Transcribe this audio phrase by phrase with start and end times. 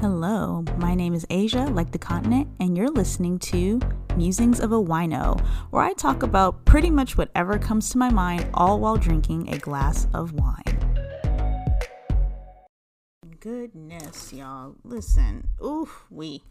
[0.00, 3.80] Hello, my name is Asia, like the continent, and you're listening to
[4.14, 5.40] Musings of a Wino,
[5.70, 9.58] where I talk about pretty much whatever comes to my mind, all while drinking a
[9.58, 10.62] glass of wine.
[13.40, 14.76] Goodness, y'all.
[14.84, 16.44] Listen, oof, we.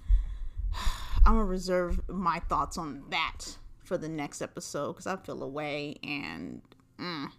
[1.26, 3.46] I'm gonna reserve my thoughts on that
[3.82, 6.62] for the next episode because I feel away and.
[7.00, 7.32] Mm.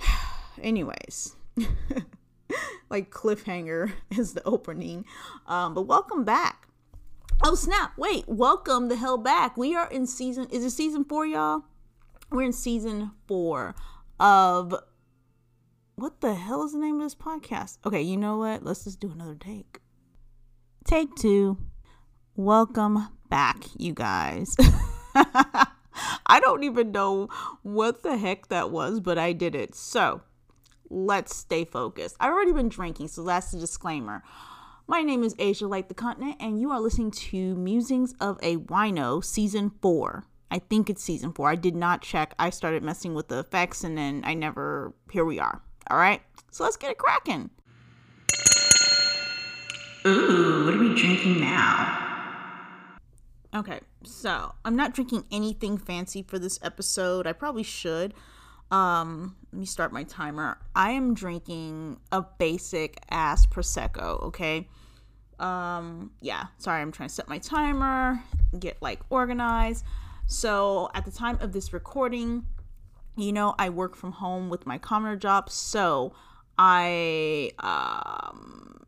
[0.60, 1.36] Anyways.
[2.90, 5.04] like cliffhanger is the opening.
[5.46, 6.68] Um, but welcome back.
[7.42, 7.92] Oh snap!
[7.96, 9.56] Wait, welcome the hell back.
[9.56, 10.46] We are in season.
[10.50, 11.62] Is it season four, y'all?
[12.30, 13.74] We're in season four
[14.18, 14.74] of
[15.96, 17.78] what the hell is the name of this podcast?
[17.84, 18.62] Okay, you know what?
[18.62, 19.80] Let's just do another take.
[20.84, 21.58] Take two.
[22.36, 24.56] Welcome back, you guys.
[25.14, 27.28] I don't even know
[27.62, 29.74] what the heck that was, but I did it.
[29.74, 30.22] So,
[30.90, 32.16] let's stay focused.
[32.20, 34.22] I've already been drinking, so that's the disclaimer.
[34.86, 38.56] My name is Asia Like the Continent, and you are listening to Musings of a
[38.56, 40.24] Wino, Season 4.
[40.50, 41.48] I think it's Season 4.
[41.48, 42.34] I did not check.
[42.38, 44.92] I started messing with the effects, and then I never.
[45.12, 45.62] Here we are.
[45.88, 46.20] All right?
[46.50, 47.50] So let's get it cracking.
[50.06, 52.08] Ooh, what are we drinking now?
[53.54, 57.26] Okay, so I'm not drinking anything fancy for this episode.
[57.26, 58.14] I probably should.
[58.70, 60.58] Um, let me start my timer.
[60.74, 64.68] I am drinking a basic ass prosecco, okay?
[65.38, 68.22] Um, yeah, sorry, I'm trying to set my timer,
[68.58, 69.84] get like organized.
[70.26, 72.44] So, at the time of this recording,
[73.16, 76.12] you know, I work from home with my commoner job, so
[76.58, 78.79] I um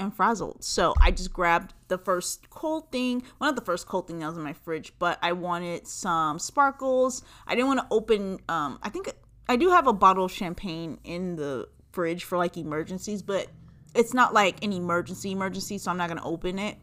[0.00, 0.64] am frazzled.
[0.64, 4.26] So I just grabbed the first cold thing, one of the first cold things that
[4.26, 7.22] was in my fridge, but I wanted some sparkles.
[7.46, 9.12] I didn't want to open um I think
[9.48, 13.48] I do have a bottle of champagne in the fridge for like emergencies, but
[13.94, 16.76] it's not like an emergency emergency, so I'm not gonna open it.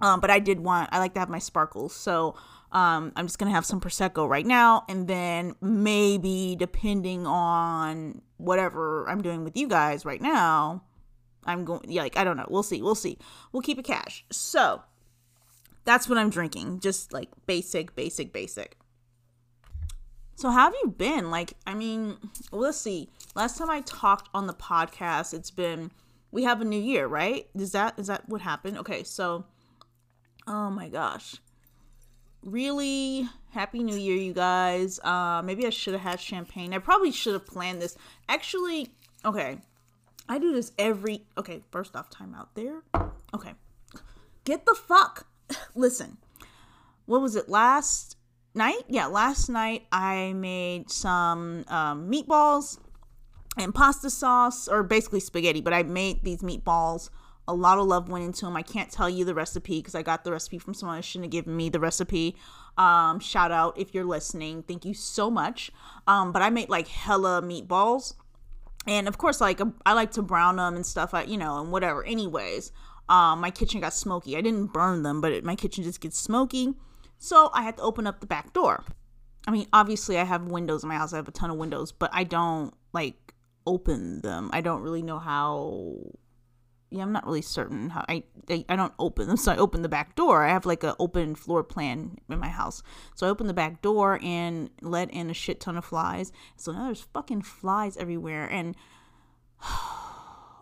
[0.00, 2.36] Um, but I did want I like to have my sparkles, so
[2.70, 9.08] um, I'm just gonna have some prosecco right now, and then maybe depending on whatever
[9.08, 10.84] I'm doing with you guys right now,
[11.48, 12.46] I'm going yeah, like I don't know.
[12.48, 12.82] We'll see.
[12.82, 13.18] We'll see.
[13.52, 14.24] We'll keep it cash.
[14.30, 14.82] So
[15.84, 16.80] that's what I'm drinking.
[16.80, 18.76] Just like basic, basic, basic.
[20.36, 21.30] So how have you been?
[21.32, 22.16] Like, I mean,
[22.52, 23.08] let's see.
[23.34, 25.90] Last time I talked on the podcast, it's been
[26.30, 27.48] we have a new year, right?
[27.56, 28.78] Is that is that what happened?
[28.78, 29.46] Okay, so
[30.46, 31.36] oh my gosh.
[32.44, 35.00] Really happy new year, you guys.
[35.00, 36.74] Uh maybe I should have had champagne.
[36.74, 37.96] I probably should have planned this.
[38.28, 38.90] Actually,
[39.24, 39.58] okay.
[40.28, 41.22] I do this every.
[41.36, 42.82] Okay, first off, time out there.
[43.34, 43.54] Okay,
[44.44, 45.26] get the fuck.
[45.74, 46.18] Listen,
[47.06, 48.16] what was it last
[48.54, 48.82] night?
[48.88, 52.78] Yeah, last night I made some um, meatballs
[53.56, 55.60] and pasta sauce, or basically spaghetti.
[55.60, 57.10] But I made these meatballs.
[57.46, 58.56] A lot of love went into them.
[58.56, 61.26] I can't tell you the recipe because I got the recipe from someone who shouldn't
[61.26, 62.36] have given me the recipe.
[62.76, 64.62] Um, shout out if you're listening.
[64.64, 65.70] Thank you so much.
[66.06, 68.14] Um, but I made like hella meatballs
[68.88, 72.04] and of course like i like to brown them and stuff you know and whatever.
[72.04, 72.72] Anyways
[73.08, 74.36] um my kitchen got smoky.
[74.36, 76.74] I didn't burn them but it, my kitchen just gets smoky.
[77.18, 78.84] So i had to open up the back door.
[79.46, 81.12] I mean obviously i have windows in my house.
[81.12, 83.34] I have a ton of windows but i don't like
[83.66, 84.50] open them.
[84.52, 85.98] I don't really know how
[86.90, 89.36] yeah, I'm not really certain how I, I, I don't open them.
[89.48, 90.44] So I open the back door.
[90.44, 92.82] I have like an open floor plan in my house.
[93.14, 96.32] So I open the back door and let in a shit ton of flies.
[96.56, 98.74] So now there's fucking flies everywhere and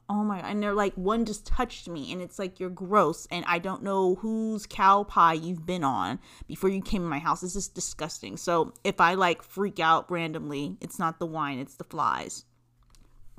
[0.08, 3.44] oh my and they're like one just touched me and it's like you're gross and
[3.46, 7.40] I don't know whose cow pie you've been on before you came in my house.
[7.40, 8.36] This is disgusting.
[8.36, 12.44] So if I like freak out randomly, it's not the wine, it's the flies.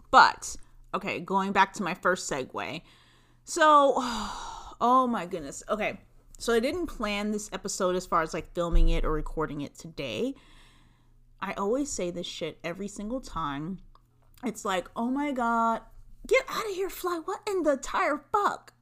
[0.10, 0.58] But
[0.94, 2.82] okay, going back to my first segue.
[3.44, 3.94] So,
[4.82, 5.64] oh my goodness.
[5.70, 6.00] Okay.
[6.40, 9.76] So I didn't plan this episode as far as like filming it or recording it
[9.76, 10.36] today.
[11.42, 13.80] I always say this shit every single time.
[14.44, 15.82] It's like, oh my god,
[16.28, 17.22] get out of here, fly.
[17.26, 18.74] What in the tire fuck?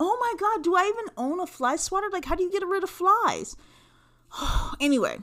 [0.00, 2.08] Oh my god, do I even own a fly swatter?
[2.10, 3.56] Like, how do you get rid of flies?
[4.80, 5.18] anyway,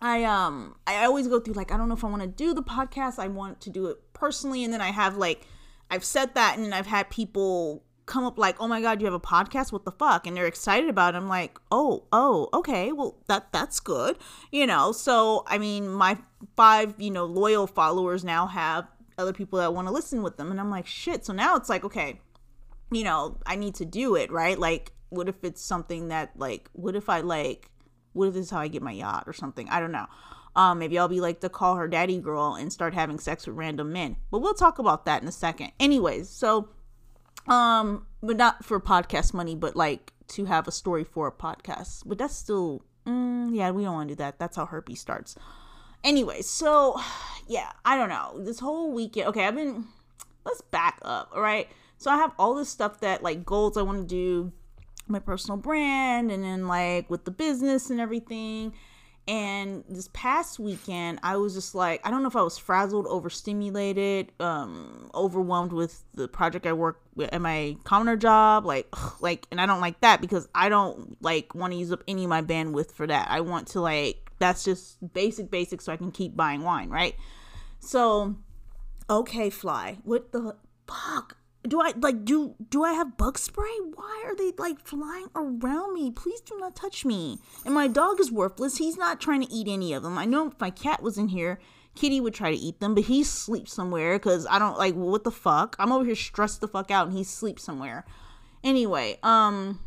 [0.00, 2.54] I um I always go through like I don't know if I want to do
[2.54, 3.18] the podcast.
[3.18, 5.46] I want to do it personally and then I have like
[5.90, 9.14] I've said that and I've had people come up like, "Oh my god, you have
[9.14, 9.72] a podcast?
[9.72, 11.18] What the fuck?" and they're excited about it.
[11.18, 12.92] I'm like, "Oh, oh, okay.
[12.92, 14.16] Well, that that's good."
[14.50, 16.18] You know, so I mean, my
[16.56, 18.86] five, you know, loyal followers now have
[19.18, 21.68] other people that want to listen with them and I'm like, "Shit." So now it's
[21.68, 22.20] like, okay,
[22.90, 24.58] you know, I need to do it, right?
[24.58, 27.70] Like what if it's something that like what if I like
[28.12, 29.68] what if this is how I get my yacht or something?
[29.68, 30.06] I don't know.
[30.56, 33.56] Um, maybe I'll be like the call her daddy girl and start having sex with
[33.56, 34.16] random men.
[34.30, 35.70] But we'll talk about that in a second.
[35.78, 36.70] Anyways, so
[37.46, 42.02] Um, but not for podcast money, but like to have a story for a podcast.
[42.06, 44.38] But that's still, mm, yeah, we don't want to do that.
[44.38, 45.36] That's how herpes starts.
[46.02, 46.98] Anyway, so
[47.46, 48.42] yeah, I don't know.
[48.44, 49.84] This whole weekend, okay, I've been,
[50.44, 51.68] let's back up, all right?
[51.98, 54.52] So I have all this stuff that like goals I want to do,
[55.06, 58.72] my personal brand, and then like with the business and everything.
[59.28, 63.06] And this past weekend, I was just like, I don't know if I was frazzled,
[63.08, 68.64] overstimulated, um, overwhelmed with the project I work at my commoner job.
[68.64, 68.86] Like,
[69.20, 72.22] like, and I don't like that because I don't like want to use up any
[72.22, 73.28] of my bandwidth for that.
[73.28, 77.16] I want to like, that's just basic, basic, so I can keep buying wine, right?
[77.80, 78.36] So,
[79.10, 79.98] okay, fly.
[80.04, 80.54] What the
[80.86, 81.36] fuck?
[81.66, 83.76] Do I like do do I have bug spray?
[83.94, 86.10] Why are they like flying around me?
[86.10, 87.38] Please do not touch me.
[87.64, 88.78] And my dog is worthless.
[88.78, 90.18] He's not trying to eat any of them.
[90.18, 91.58] I know if my cat was in here,
[91.94, 95.24] Kitty would try to eat them, but he sleeps somewhere because I don't like what
[95.24, 95.76] the fuck.
[95.78, 98.04] I'm over here stressed the fuck out and he sleeps somewhere.
[98.62, 99.80] Anyway, um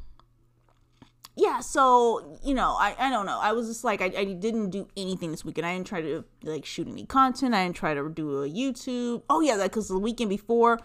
[1.40, 3.40] yeah, so you know, I, I don't know.
[3.40, 5.66] I was just like I, I didn't do anything this weekend.
[5.66, 7.54] I didn't try to like shoot any content.
[7.56, 9.24] I didn't try to do a YouTube.
[9.30, 10.80] Oh yeah, that because the weekend before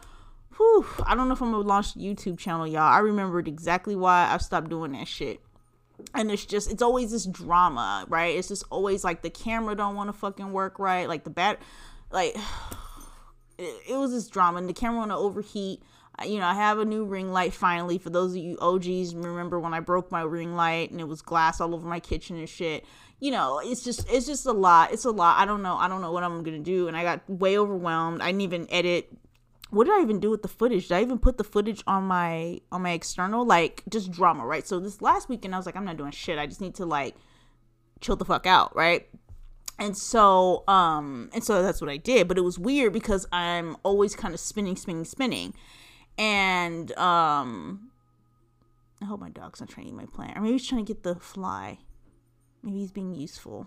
[0.56, 2.83] whew, I don't know if I'm gonna launch a YouTube channel, y'all.
[2.83, 5.41] I remembered exactly why I stopped doing that shit.
[6.15, 8.37] And it's just, it's always this drama, right?
[8.37, 11.09] It's just always like the camera don't want to fucking work right.
[11.09, 11.61] Like the bat,
[12.11, 12.37] like,
[13.59, 15.83] it, it was this drama and the camera want to overheat.
[16.25, 17.99] You know, I have a new ring light finally.
[17.99, 21.23] For those of you OGs, remember when I broke my ring light and it was
[21.23, 22.85] glass all over my kitchen and shit
[23.21, 24.93] you know, it's just it's just a lot.
[24.93, 25.41] It's a lot.
[25.41, 25.77] I don't know.
[25.77, 26.89] I don't know what I'm gonna do.
[26.89, 28.21] And I got way overwhelmed.
[28.21, 29.09] I didn't even edit
[29.70, 30.88] what did I even do with the footage?
[30.88, 33.44] Did I even put the footage on my on my external?
[33.44, 34.66] Like just drama, right?
[34.66, 36.38] So this last weekend I was like, I'm not doing shit.
[36.38, 37.16] I just need to like
[38.00, 39.08] chill the fuck out, right?
[39.78, 42.28] And so um and so that's what I did.
[42.28, 45.55] But it was weird because I'm always kind of spinning, spinning, spinning.
[46.16, 47.90] And um
[49.02, 50.37] I hope my dog's not trying to eat my plant.
[50.37, 51.78] Or maybe he's trying to get the fly.
[52.62, 53.66] Maybe he's being useful.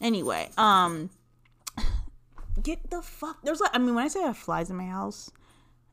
[0.00, 1.10] Anyway, um
[2.62, 3.38] get the fuck.
[3.42, 5.30] There's like, I mean, when I say I have flies in my house,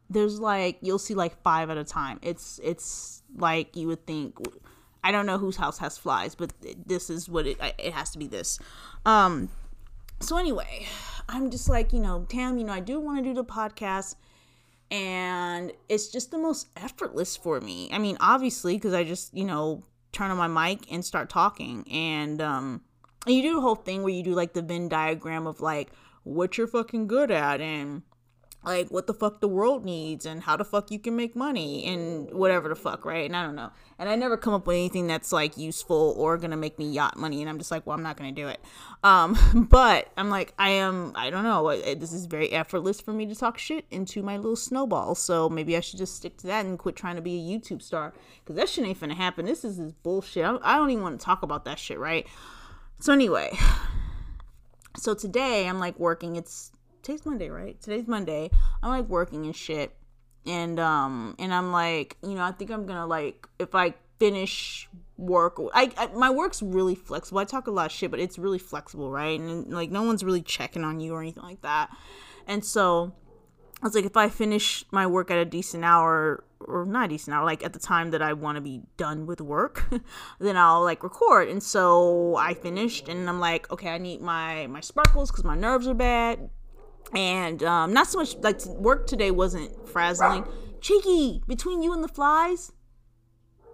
[0.09, 2.19] there's like you'll see like five at a time.
[2.21, 4.37] It's it's like you would think.
[5.05, 6.53] I don't know whose house has flies, but
[6.85, 8.27] this is what it it has to be.
[8.27, 8.59] This.
[9.05, 9.49] Um.
[10.19, 10.85] So anyway,
[11.27, 12.57] I'm just like you know, Tam.
[12.57, 14.15] You know, I do want to do the podcast
[14.93, 17.89] and it's just the most effortless for me.
[17.91, 21.83] I mean, obviously, because I just you know turn on my mic and start talking,
[21.91, 22.81] and um,
[23.25, 25.91] and you do the whole thing where you do like the Venn diagram of like
[26.23, 28.03] what you're fucking good at and
[28.63, 31.85] like what the fuck the world needs and how the fuck you can make money
[31.85, 33.25] and whatever the fuck, right?
[33.25, 33.71] And I don't know.
[33.99, 37.17] And I never come up with anything that's like useful or gonna make me yacht
[37.17, 37.41] money.
[37.41, 38.61] And I'm just like, well, I'm not gonna do it.
[39.03, 39.37] Um,
[39.69, 41.75] but I'm like, I am, I don't know.
[41.95, 45.15] This is very effortless for me to talk shit into my little snowball.
[45.15, 47.81] So maybe I should just stick to that and quit trying to be a YouTube
[47.81, 49.45] star because that shit ain't finna happen.
[49.45, 50.45] This is this bullshit.
[50.45, 52.25] I don't even want to talk about that shit, right?
[52.99, 53.57] So anyway,
[54.97, 56.35] so today I'm like working.
[56.35, 57.79] It's today's Monday, right?
[57.81, 58.49] Today's Monday.
[58.81, 59.95] I'm like working and shit.
[60.45, 64.89] And um and I'm like, you know, I think I'm gonna like if I finish
[65.17, 68.39] work I, I, my work's really flexible i talk a lot of shit but it's
[68.39, 71.89] really flexible right and like no one's really checking on you or anything like that
[72.47, 73.13] and so
[73.83, 77.45] I was like, if I finish my work at a decent hour, or not hour,
[77.45, 79.85] like at the time that I want to be done with work,
[80.39, 81.49] then I'll like record.
[81.49, 85.55] And so I finished, and I'm like, okay, I need my my sparkles because my
[85.55, 86.49] nerves are bad,
[87.13, 90.45] and um, not so much like work today wasn't frazzling.
[90.81, 92.73] Cheeky, between you and the flies,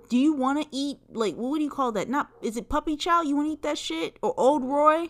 [0.09, 2.09] do you want to eat like what would you call that?
[2.09, 3.21] Not is it puppy chow?
[3.21, 5.09] You want to eat that shit or Ol' Roy?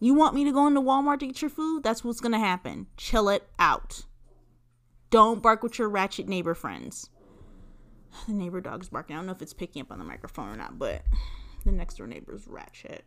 [0.00, 1.82] You want me to go into Walmart to get your food?
[1.82, 2.86] That's what's gonna happen.
[2.96, 4.04] Chill it out.
[5.14, 7.08] Don't bark with your ratchet neighbor friends.
[8.26, 9.14] The neighbor dog's barking.
[9.14, 11.02] I don't know if it's picking up on the microphone or not, but
[11.64, 13.04] the next door neighbor's ratchet.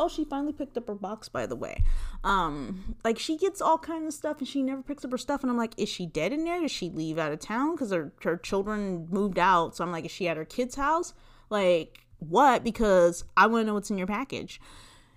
[0.00, 1.84] Oh, she finally picked up her box, by the way.
[2.24, 5.42] Um, like she gets all kinds of stuff and she never picks up her stuff.
[5.42, 6.60] And I'm like, is she dead in there?
[6.60, 7.76] Did she leave out of town?
[7.76, 9.76] Because her, her children moved out.
[9.76, 11.14] So I'm like, is she at her kid's house?
[11.50, 12.64] Like, what?
[12.64, 14.60] Because I want to know what's in your package.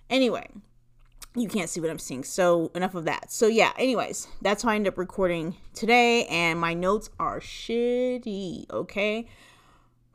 [0.07, 0.51] Anyway,
[1.37, 2.23] you can't see what I'm seeing.
[2.23, 3.31] So enough of that.
[3.31, 8.69] So yeah, anyways, that's how I end up recording today, and my notes are shitty,
[8.71, 9.27] okay?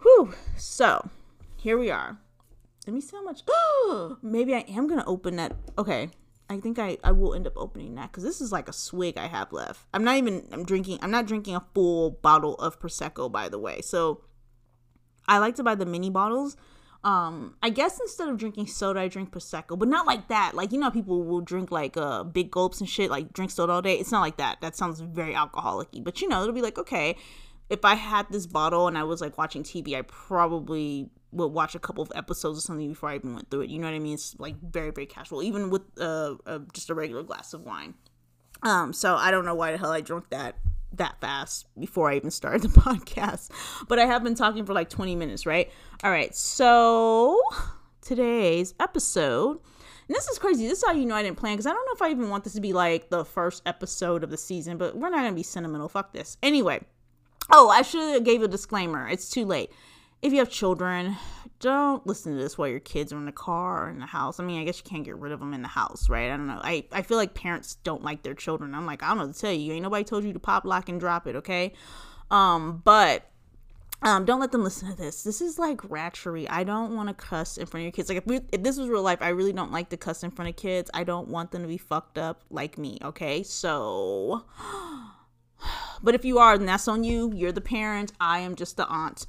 [0.03, 0.35] Whew.
[0.57, 1.09] So
[1.57, 2.19] here we are.
[2.87, 3.43] Let me see how much
[4.23, 5.55] maybe I am gonna open that.
[5.79, 6.11] Okay.
[6.51, 9.17] I think I, I will end up opening that because this is like a swig
[9.17, 9.87] I have left.
[9.95, 13.59] I'm not even I'm drinking I'm not drinking a full bottle of prosecco by the
[13.59, 13.81] way.
[13.81, 14.23] So
[15.27, 16.57] I like to buy the mini bottles
[17.05, 20.55] Um, I guess instead of drinking soda, I drink prosecco, but not like that.
[20.55, 23.73] Like you know, people will drink like uh big gulps and shit, like drink soda
[23.73, 23.95] all day.
[23.95, 24.61] It's not like that.
[24.61, 26.01] That sounds very alcoholic-y.
[26.03, 27.17] But you know, it'll be like okay,
[27.69, 31.75] if I had this bottle and I was like watching TV, I probably would watch
[31.75, 33.71] a couple of episodes or something before I even went through it.
[33.71, 34.15] You know what I mean?
[34.15, 37.95] It's like very very casual, even with uh, uh just a regular glass of wine.
[38.63, 40.55] Um, so I don't know why the hell I drank that
[40.97, 43.51] that fast before I even started the podcast.
[43.89, 45.71] But I have been talking for like 20 minutes, right?
[46.03, 46.35] All right.
[46.35, 47.41] So
[48.01, 49.61] today's episode,
[50.09, 50.67] and this is crazy.
[50.67, 52.29] This is how you know I didn't plan because I don't know if I even
[52.29, 55.33] want this to be like the first episode of the season, but we're not going
[55.33, 55.89] to be sentimental.
[55.89, 56.37] Fuck this.
[56.43, 56.81] Anyway.
[57.51, 59.09] Oh, I should have gave a disclaimer.
[59.09, 59.71] It's too late.
[60.23, 61.17] If you have children,
[61.63, 64.41] don't listen to this while your kids are in the car or in the house.
[64.41, 66.31] I mean, I guess you can't get rid of them in the house, right?
[66.31, 66.61] I don't know.
[66.63, 68.75] I, I feel like parents don't like their children.
[68.75, 69.73] I'm like, I don't know to tell you.
[69.73, 71.73] Ain't nobody told you to pop, lock, and drop it, okay?
[72.33, 73.31] Um, but
[74.03, 75.23] um, don't let them listen to this.
[75.23, 76.49] This is like ratchery.
[76.51, 78.09] I don't want to cuss in front of your kids.
[78.09, 80.33] Like if, we, if this was real life, I really don't like to cuss in
[80.33, 80.91] front of kids.
[80.93, 82.99] I don't want them to be fucked up like me.
[83.03, 84.45] Okay, so,
[86.03, 87.33] but if you are, then that's on you.
[87.33, 88.13] You're the parent.
[88.19, 89.27] I am just the aunt.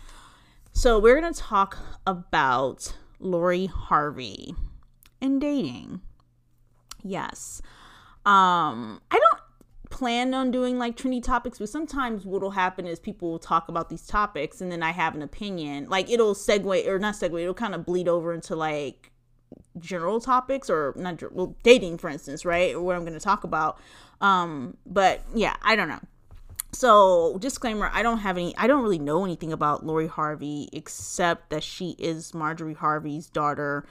[0.75, 1.77] So, we're going to talk
[2.07, 4.55] about Lori Harvey
[5.21, 6.01] and dating.
[7.03, 7.61] Yes.
[8.25, 9.39] Um, I don't
[9.91, 13.89] plan on doing like trendy topics, but sometimes what'll happen is people will talk about
[13.89, 15.89] these topics and then I have an opinion.
[15.89, 19.11] Like it'll segue or not segue, it'll kind of bleed over into like
[19.77, 22.73] general topics or not well dating for instance, right?
[22.73, 23.79] Or what I'm going to talk about.
[24.21, 26.01] Um, but yeah, I don't know
[26.73, 31.49] so disclaimer i don't have any i don't really know anything about lori harvey except
[31.49, 33.85] that she is marjorie harvey's daughter.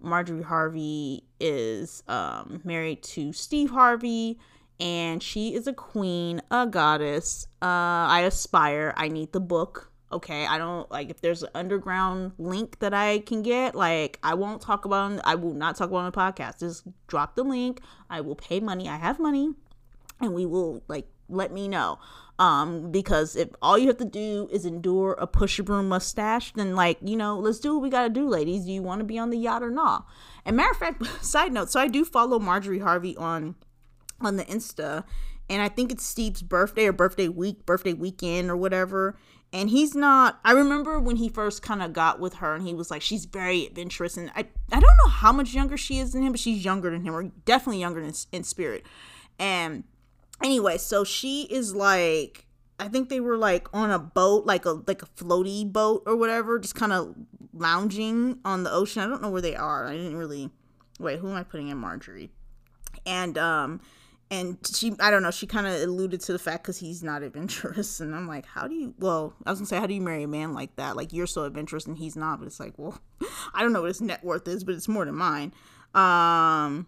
[0.00, 4.38] Marjorie harvey is um, married to steve harvey
[4.80, 7.48] and she is a queen a goddess.
[7.60, 8.94] Uh, i aspire.
[8.96, 9.90] I need the book.
[10.10, 14.32] Okay i don't like if there's an underground link that i can get like i
[14.32, 16.60] won't talk about i will not talk about on the podcast.
[16.60, 17.80] Just drop the link.
[18.08, 18.88] I will pay money.
[18.88, 19.50] I have money.
[20.20, 21.98] And we will like let me know
[22.38, 26.76] um, because if all you have to do is endure a push broom mustache, then
[26.76, 28.64] like, you know, let's do what we gotta do, ladies.
[28.64, 30.06] Do you wanna be on the yacht or not?
[30.44, 33.56] And matter of fact, side note, so I do follow Marjorie Harvey on
[34.20, 35.04] on the Insta,
[35.48, 39.16] and I think it's Steve's birthday or birthday week, birthday weekend or whatever.
[39.52, 42.74] And he's not I remember when he first kind of got with her and he
[42.74, 46.12] was like, She's very adventurous and I I don't know how much younger she is
[46.12, 48.84] than him, but she's younger than him, or definitely younger in, in spirit.
[49.40, 49.84] And
[50.42, 52.46] anyway, so she is like
[52.80, 56.16] I think they were like on a boat, like a like a floaty boat or
[56.16, 57.14] whatever, just kind of
[57.52, 59.02] lounging on the ocean.
[59.02, 59.86] I don't know where they are.
[59.86, 60.50] I didn't really
[61.00, 61.18] wait.
[61.18, 62.30] Who am I putting in Marjorie?
[63.04, 63.80] And um,
[64.30, 65.32] and she I don't know.
[65.32, 68.68] She kind of alluded to the fact because he's not adventurous, and I'm like, how
[68.68, 68.94] do you?
[68.98, 70.96] Well, I was gonna say, how do you marry a man like that?
[70.96, 72.38] Like you're so adventurous and he's not.
[72.38, 73.00] But it's like, well,
[73.54, 75.52] I don't know what his net worth is, but it's more than mine.
[75.94, 76.86] Um,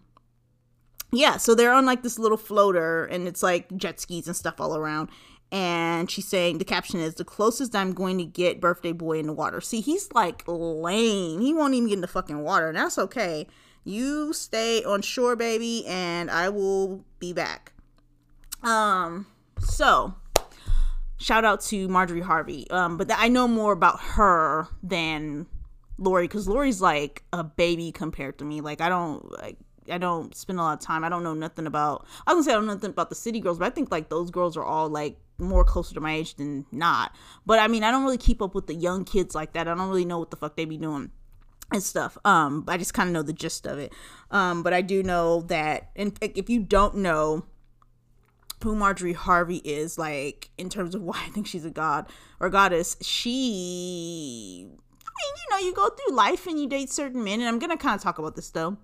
[1.11, 4.59] yeah, so they're on like this little floater and it's like jet skis and stuff
[4.59, 5.09] all around.
[5.51, 9.27] And she's saying the caption is the closest I'm going to get birthday boy in
[9.27, 9.59] the water.
[9.59, 11.41] See, he's like lame.
[11.41, 13.47] He won't even get in the fucking water, and that's okay.
[13.83, 17.73] You stay on shore, baby, and I will be back.
[18.63, 19.27] Um,
[19.59, 20.13] so
[21.17, 22.69] shout out to Marjorie Harvey.
[22.69, 25.47] Um, but th- I know more about her than
[25.97, 28.61] Lori because Lori's like a baby compared to me.
[28.61, 29.57] Like I don't like
[29.91, 31.03] I don't spend a lot of time.
[31.03, 32.05] I don't know nothing about.
[32.25, 33.91] I was gonna say I don't know nothing about the city girls, but I think
[33.91, 37.15] like those girls are all like more closer to my age than not.
[37.45, 39.67] But I mean, I don't really keep up with the young kids like that.
[39.67, 41.11] I don't really know what the fuck they be doing
[41.71, 42.17] and stuff.
[42.25, 43.93] Um, I just kind of know the gist of it.
[44.29, 47.45] Um, but I do know that, and if you don't know
[48.63, 52.07] who Marjorie Harvey is, like in terms of why I think she's a god
[52.39, 54.67] or goddess, she.
[54.67, 57.59] I mean, you know, you go through life and you date certain men, and I'm
[57.59, 58.77] gonna kind of talk about this though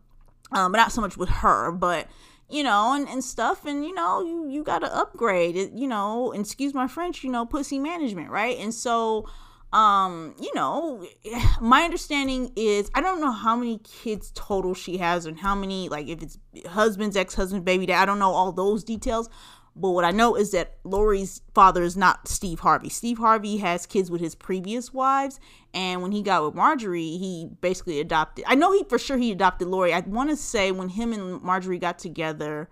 [0.51, 2.07] um, but not so much with her, but
[2.49, 5.87] you know, and, and stuff, and you know, you you got to upgrade it, you
[5.87, 8.57] know, excuse my French, you know, pussy management, right?
[8.57, 9.27] And so,
[9.73, 11.05] um, you know,
[11.61, 15.89] my understanding is I don't know how many kids total she has and how many
[15.89, 16.37] like if it's
[16.67, 18.01] husbands, ex husband, baby dad.
[18.01, 19.29] I don't know all those details,
[19.79, 22.89] but what I know is that Lori's father is not Steve Harvey.
[22.89, 25.39] Steve Harvey has kids with his previous wives,
[25.73, 28.45] and when he got with Marjorie, he basically adopted.
[28.47, 29.93] I know he for sure he adopted Lori.
[29.93, 32.69] I want to say when him and Marjorie got together,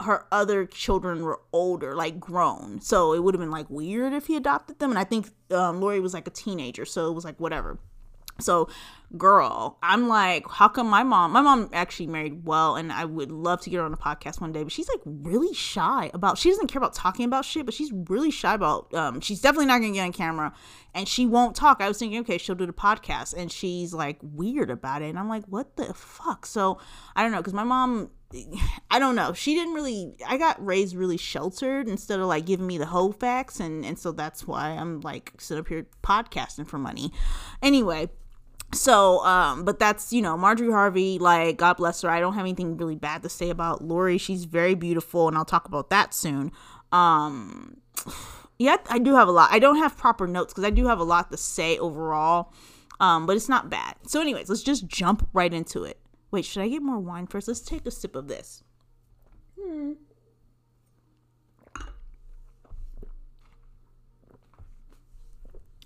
[0.00, 2.80] her other children were older, like grown.
[2.80, 4.90] So it would have been like weird if he adopted them.
[4.90, 7.78] And I think um, Lori was like a teenager, so it was like whatever.
[8.40, 8.68] So
[9.16, 13.32] girl, I'm like, how come my mom, my mom actually married well, and I would
[13.32, 16.36] love to get her on a podcast one day, but she's like really shy about,
[16.36, 19.66] she doesn't care about talking about shit, but she's really shy about, um, she's definitely
[19.66, 20.52] not gonna get on camera
[20.94, 21.80] and she won't talk.
[21.80, 25.18] I was thinking, okay, she'll do the podcast, and she's like weird about it, and
[25.18, 26.44] I'm like, what the fuck?
[26.44, 26.78] So
[27.16, 28.10] I don't know, because my mom,
[28.90, 32.66] I don't know, she didn't really, I got raised really sheltered instead of like giving
[32.66, 36.66] me the whole facts, and and so that's why I'm like sitting up here podcasting
[36.66, 37.10] for money.
[37.62, 38.10] Anyway
[38.72, 42.10] so um but that's you know marjorie harvey like god bless her.
[42.10, 44.18] I don't have anything really bad to say about lori.
[44.18, 46.52] She's very beautiful and i'll talk about that soon.
[46.92, 47.78] Um
[48.58, 49.50] yeah i do have a lot.
[49.52, 52.52] I don't have proper notes because i do have a lot to say overall
[53.00, 53.96] um but it's not bad.
[54.06, 55.98] So anyways let's just jump right into it.
[56.30, 57.48] Wait should i get more wine first?
[57.48, 58.62] Let's take a sip of this.
[59.60, 59.92] Hmm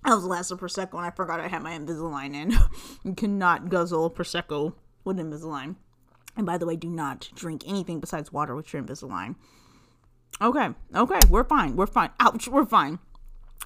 [0.05, 2.51] I was the last of Prosecco and I forgot I had my Invisalign in.
[3.03, 5.75] you cannot guzzle Prosecco with Invisalign.
[6.35, 9.35] And by the way, do not drink anything besides water with your Invisalign.
[10.41, 11.75] Okay, okay, we're fine.
[11.75, 12.09] We're fine.
[12.19, 12.99] Ouch, we're fine.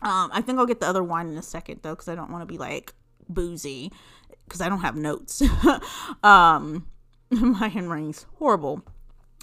[0.01, 2.29] Um, I think I'll get the other wine in a second though, because I don't
[2.29, 2.93] want to be like
[3.29, 3.91] boozy,
[4.45, 5.41] because I don't have notes.
[6.23, 6.87] um,
[7.29, 8.83] my handwriting's horrible.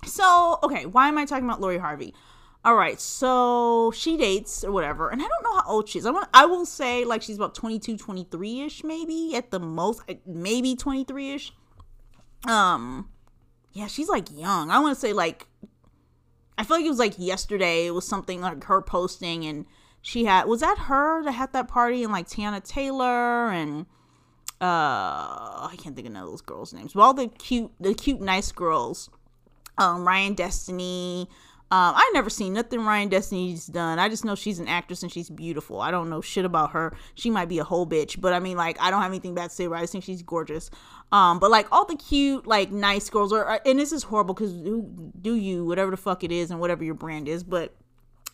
[0.04, 2.14] So, okay, why am I talking about Lori Harvey?
[2.64, 6.06] All right, so she dates or whatever, and I don't know how old she is.
[6.06, 10.74] I want I will say like she's about 22, 23ish maybe at the most, maybe
[10.74, 11.50] 23ish.
[12.48, 13.10] Um
[13.72, 14.70] yeah, she's like young.
[14.70, 15.46] I want to say like
[16.56, 17.86] I feel like it was like yesterday.
[17.86, 19.66] It was something like her posting and
[20.00, 23.84] she had was that her that had that party and like Teyana Taylor and
[24.60, 26.94] uh I can't think of none of those girls' names.
[26.94, 29.10] But all the cute the cute nice girls.
[29.76, 31.28] Um Ryan Destiny,
[31.74, 33.98] um, I never seen nothing Ryan Destiny's done.
[33.98, 35.80] I just know she's an actress and she's beautiful.
[35.80, 36.96] I don't know shit about her.
[37.16, 39.50] She might be a whole bitch, but I mean, like, I don't have anything bad
[39.50, 39.66] to say.
[39.66, 39.78] Right?
[39.78, 40.70] I just think she's gorgeous.
[41.10, 44.52] Um, but like all the cute, like nice girls are, and this is horrible because
[44.52, 47.42] who do you, whatever the fuck it is, and whatever your brand is.
[47.42, 47.74] But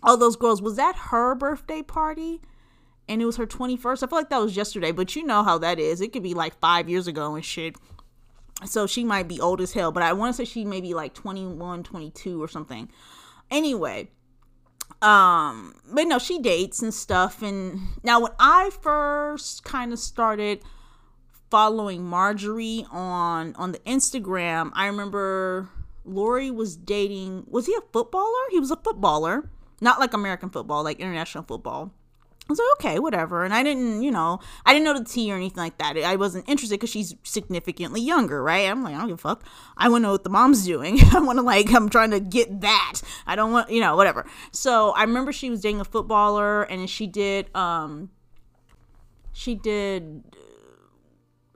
[0.02, 2.42] all those girls, was that her birthday party?
[3.08, 4.02] And it was her 21st.
[4.02, 6.02] I feel like that was yesterday, but you know how that is.
[6.02, 7.74] It could be like five years ago and shit
[8.66, 10.92] so she might be old as hell but i want to say she may be
[10.92, 12.90] like 21 22 or something
[13.50, 14.10] Anyway,
[15.02, 17.42] um, but no, she dates and stuff.
[17.42, 20.62] And now, when I first kind of started
[21.50, 25.68] following Marjorie on on the Instagram, I remember
[26.04, 27.46] Lori was dating.
[27.48, 28.50] Was he a footballer?
[28.50, 31.92] He was a footballer, not like American football, like international football.
[32.50, 33.44] I was like, okay, whatever.
[33.44, 35.96] And I didn't, you know, I didn't know the tea or anything like that.
[35.96, 38.68] I wasn't interested because she's significantly younger, right?
[38.68, 39.44] I'm like, I don't give a fuck.
[39.76, 40.98] I want to know what the mom's doing.
[41.14, 43.02] I want to, like, I'm trying to get that.
[43.24, 44.26] I don't want, you know, whatever.
[44.50, 48.10] So I remember she was dating a footballer and she did, um,
[49.32, 50.24] she did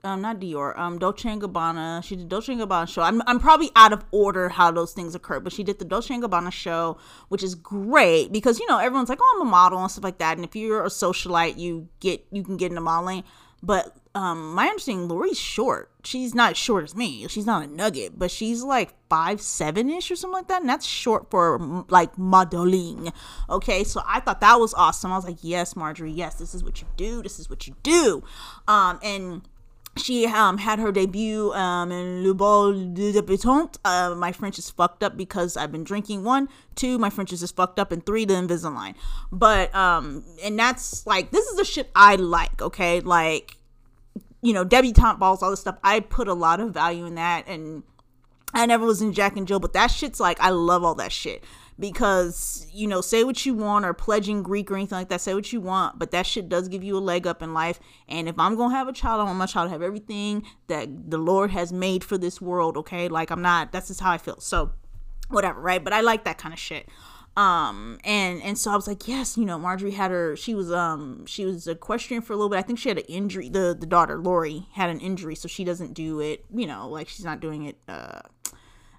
[0.05, 2.03] um, not Dior, um, Dolce and Gabbana.
[2.03, 3.01] She did Dolce and Gabbana show.
[3.01, 6.13] I'm, I'm probably out of order how those things occur, but she did the Dolce
[6.13, 6.97] and Gabbana show,
[7.29, 10.19] which is great because you know everyone's like, oh, I'm a model and stuff like
[10.19, 10.37] that.
[10.37, 13.23] And if you're a socialite, you get you can get into modeling.
[13.63, 15.91] But um, my understanding, Lori's short.
[16.03, 17.27] She's not short as me.
[17.27, 20.69] She's not a nugget, but she's like five seven ish or something like that, and
[20.69, 23.11] that's short for like modeling.
[23.49, 25.11] Okay, so I thought that was awesome.
[25.11, 27.23] I was like, yes, Marjorie, yes, this is what you do.
[27.23, 28.23] This is what you do.
[28.67, 29.41] Um, and
[29.97, 33.79] she um, had her debut um, in Le Bal de Debutante.
[33.85, 36.23] Uh, my French is fucked up because I've been drinking.
[36.23, 38.95] One, two, my French is just fucked up, and three, the Invisalign.
[39.31, 42.61] But um, and that's like this is the shit I like.
[42.61, 43.57] Okay, like
[44.41, 45.77] you know, debutante balls, all this stuff.
[45.83, 47.83] I put a lot of value in that, and
[48.53, 51.13] I never was in Jack and Jill, but that shit's like I love all that
[51.13, 51.43] shit
[51.77, 55.33] because you know say what you want or pledging greek or anything like that say
[55.33, 57.79] what you want but that shit does give you a leg up in life.
[58.07, 61.09] And if i'm gonna have a child i want my child to have everything that
[61.09, 63.07] the lord has made for this world okay?
[63.07, 64.39] Like i'm not that's just how i feel.
[64.39, 64.71] So
[65.29, 65.83] whatever right?
[65.83, 66.87] But i like that kind of shit.
[67.35, 70.71] Um and and so i was like yes you know marjorie had her she was
[70.71, 72.57] um she was equestrian for a little bit.
[72.57, 75.65] I think she had an injury the the daughter lori had an injury so she
[75.65, 78.21] doesn't do it you know like she's not doing it uh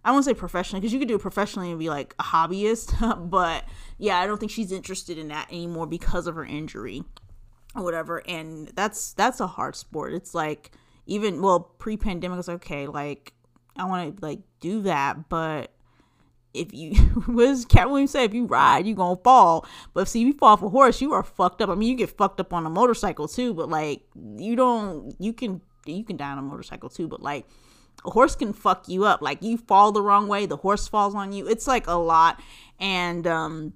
[0.07, 3.29] I won't say professionally because you could do it professionally and be like a hobbyist,
[3.31, 3.65] but
[3.99, 7.03] yeah, I don't think she's interested in that anymore because of her injury
[7.75, 8.23] or whatever.
[8.29, 10.15] And that's that's a hard sport.
[10.15, 10.71] It's like
[11.07, 13.33] even well pre-pandemic, was okay, like
[13.77, 15.73] I want to like do that, but
[16.55, 16.95] if you
[17.27, 18.23] what does Katt Williams say?
[18.23, 19.67] If you ride, you gonna fall.
[19.93, 21.69] But see, if you fall off a horse, you are fucked up.
[21.69, 25.33] I mean, you get fucked up on a motorcycle too, but like you don't, you
[25.33, 27.45] can you can die on a motorcycle too, but like
[28.05, 29.23] a horse can fuck you up.
[29.23, 31.49] Like you fall the wrong way, the horse falls on you.
[31.49, 32.41] It's like a lot.
[32.79, 33.73] And um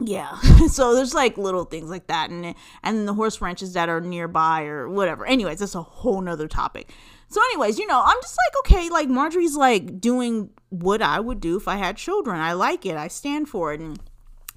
[0.00, 0.38] yeah.
[0.68, 2.30] So there's like little things like that.
[2.30, 5.26] And and the horse ranches that are nearby or whatever.
[5.26, 6.92] Anyways that's a whole nother topic.
[7.28, 11.40] So anyways you know i'm just like okay like marjorie's like doing what i would
[11.40, 12.40] do if i had children.
[12.40, 12.96] I like it.
[12.96, 13.80] I stand for it.
[13.80, 13.98] And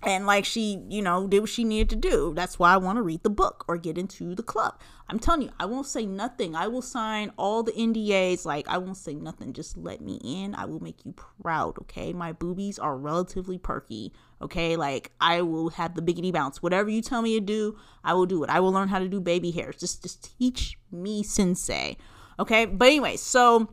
[0.06, 2.34] and like she you know did what she needed to do.
[2.36, 4.80] That's why i want to read the book or get into the club.
[5.10, 6.56] I'm telling you i won't say nothing.
[6.56, 9.54] I will sign all the ndas like i won't say nothing.
[9.54, 10.56] Just let me in.
[10.56, 12.14] I will make you proud okay?
[12.14, 14.76] My boobies are relatively perky okay?
[14.76, 16.62] Like i will have the biggity bounce.
[16.62, 18.50] Whatever you tell me to do i will do it.
[18.50, 19.78] I will learn how to do baby hairs.
[19.78, 21.98] Just just teach me sensei
[22.40, 22.66] okay?
[22.66, 23.70] But anyway so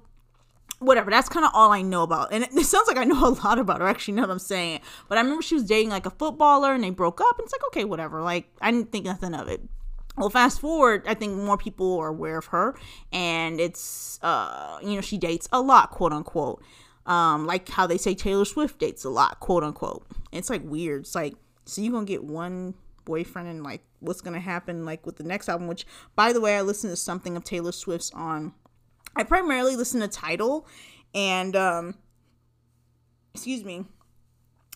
[0.83, 1.11] whatever.
[1.11, 2.33] That's kind of all I know about.
[2.33, 3.87] And it, it, sounds like I know a lot about her.
[3.87, 4.81] Actually, know what I'm saying.
[5.09, 7.39] But I remember she was dating like a footballer and they broke up.
[7.39, 8.21] And it's like, okay, whatever.
[8.23, 9.63] Like, I didn't think nothing of it.
[10.17, 12.75] Well, fast forward, I think more people are aware of her.
[13.13, 16.63] And it's, uh, you know, she dates a lot, quote unquote.
[17.07, 20.07] Um, like how they say Taylor Swift dates a lot, quote unquote.
[20.31, 21.03] It's like weird.
[21.03, 24.85] It's like, so you're going to get one boyfriend and like what's going to happen
[24.85, 27.73] like with the next album, which, by the way, I listened to something of Taylor
[27.73, 28.53] Swift's on
[29.17, 30.67] I primarily listen to Tidal
[31.15, 31.95] and um
[33.35, 33.85] excuse me.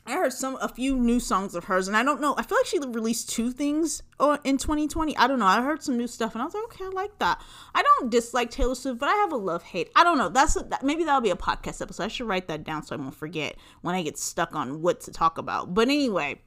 [0.09, 2.37] I heard some a few new songs of hers, and I don't know.
[2.38, 5.16] I feel like she released two things uh, in 2020.
[5.16, 5.46] I don't know.
[5.46, 7.42] I heard some new stuff, and I was like, okay, I like that.
[7.75, 9.90] I don't dislike Taylor Swift, but I have a love hate.
[9.96, 10.29] I don't know.
[10.29, 12.05] That's a, that, maybe that'll be a podcast episode.
[12.05, 15.01] I should write that down so I won't forget when I get stuck on what
[15.03, 15.75] to talk about.
[15.75, 16.40] But anyway,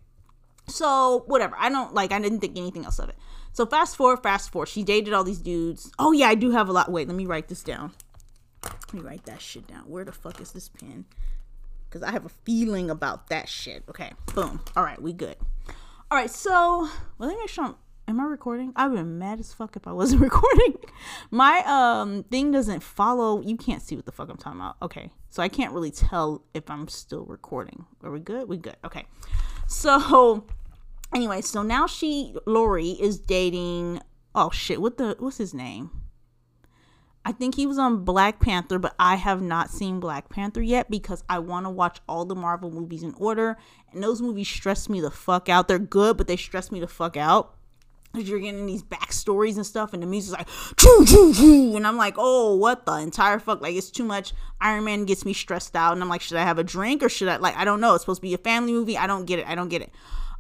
[0.68, 1.58] so whatever.
[1.60, 2.14] I don't like.
[2.14, 3.18] I didn't think anything else of it.
[3.54, 4.68] So fast forward, fast forward.
[4.68, 5.92] She dated all these dudes.
[6.00, 6.92] Oh yeah, I do have a lot.
[6.92, 7.94] Wait, let me write this down.
[8.64, 9.82] Let me write that shit down.
[9.82, 11.06] Where the fuck is this pen?
[11.90, 13.84] Because I have a feeling about that shit.
[13.90, 14.62] Okay, boom.
[14.76, 15.36] All right, we good.
[16.12, 17.76] All right, so let me make sure I'm.
[18.08, 18.74] Am I recording?
[18.76, 20.76] I've been mad as fuck if I wasn't recording.
[21.30, 23.42] My um thing doesn't follow.
[23.42, 24.78] You can't see what the fuck I'm talking about.
[24.82, 27.86] Okay, so I can't really tell if I'm still recording.
[28.04, 28.50] Are we good?
[28.50, 28.78] We good.
[28.84, 29.06] Okay.
[29.68, 30.44] So
[31.14, 34.02] anyway, so now she Lori is dating
[34.36, 35.92] oh shit, what the what's his name?
[37.26, 40.90] I think he was on Black Panther, but I have not seen Black Panther yet
[40.90, 43.58] because I want to watch all the Marvel movies in order.
[43.92, 45.68] And those movies stress me the fuck out.
[45.68, 47.56] They're good, but they stress me the fuck out.
[48.14, 51.76] Because you're getting these backstories and stuff, and the music's like, choo, choo, choo.
[51.76, 53.62] and I'm like, oh, what the entire fuck?
[53.62, 54.34] Like, it's too much.
[54.60, 57.10] Iron Man gets me stressed out, and I'm like, should I have a drink or
[57.10, 57.94] should I, like, I don't know.
[57.94, 58.98] It's supposed to be a family movie.
[58.98, 59.48] I don't get it.
[59.48, 59.92] I don't get it.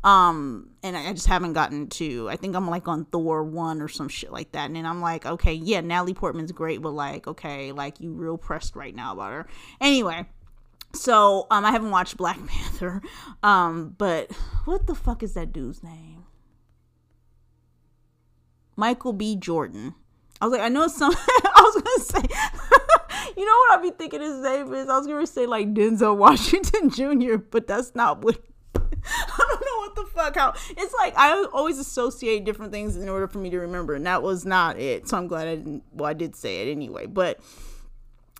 [0.04, 2.30] Um, and I just haven't gotten to.
[2.30, 4.66] I think I'm like on Thor one or some shit like that.
[4.66, 8.38] And then I'm like, okay, yeah, Natalie Portman's great, but like, okay, like you real
[8.38, 9.48] pressed right now about her.
[9.82, 10.26] Anyway,
[10.94, 13.02] so um, I haven't watched Black Panther.
[13.44, 14.32] Um, but
[14.66, 16.24] what the fuck is that dude's name?
[18.76, 19.36] Michael B.
[19.36, 19.96] Jordan.
[20.42, 21.14] I was like, I know some.
[21.18, 22.36] I was gonna say,
[23.38, 24.88] you know what I'd be thinking his name is?
[24.88, 28.42] I was gonna say like Denzel Washington Jr., but that's not what
[29.06, 33.10] I don't know what the fuck how it's like I always associate different things in
[33.10, 35.08] order for me to remember and that was not it.
[35.08, 37.06] So I'm glad I didn't well I did say it anyway.
[37.06, 37.40] But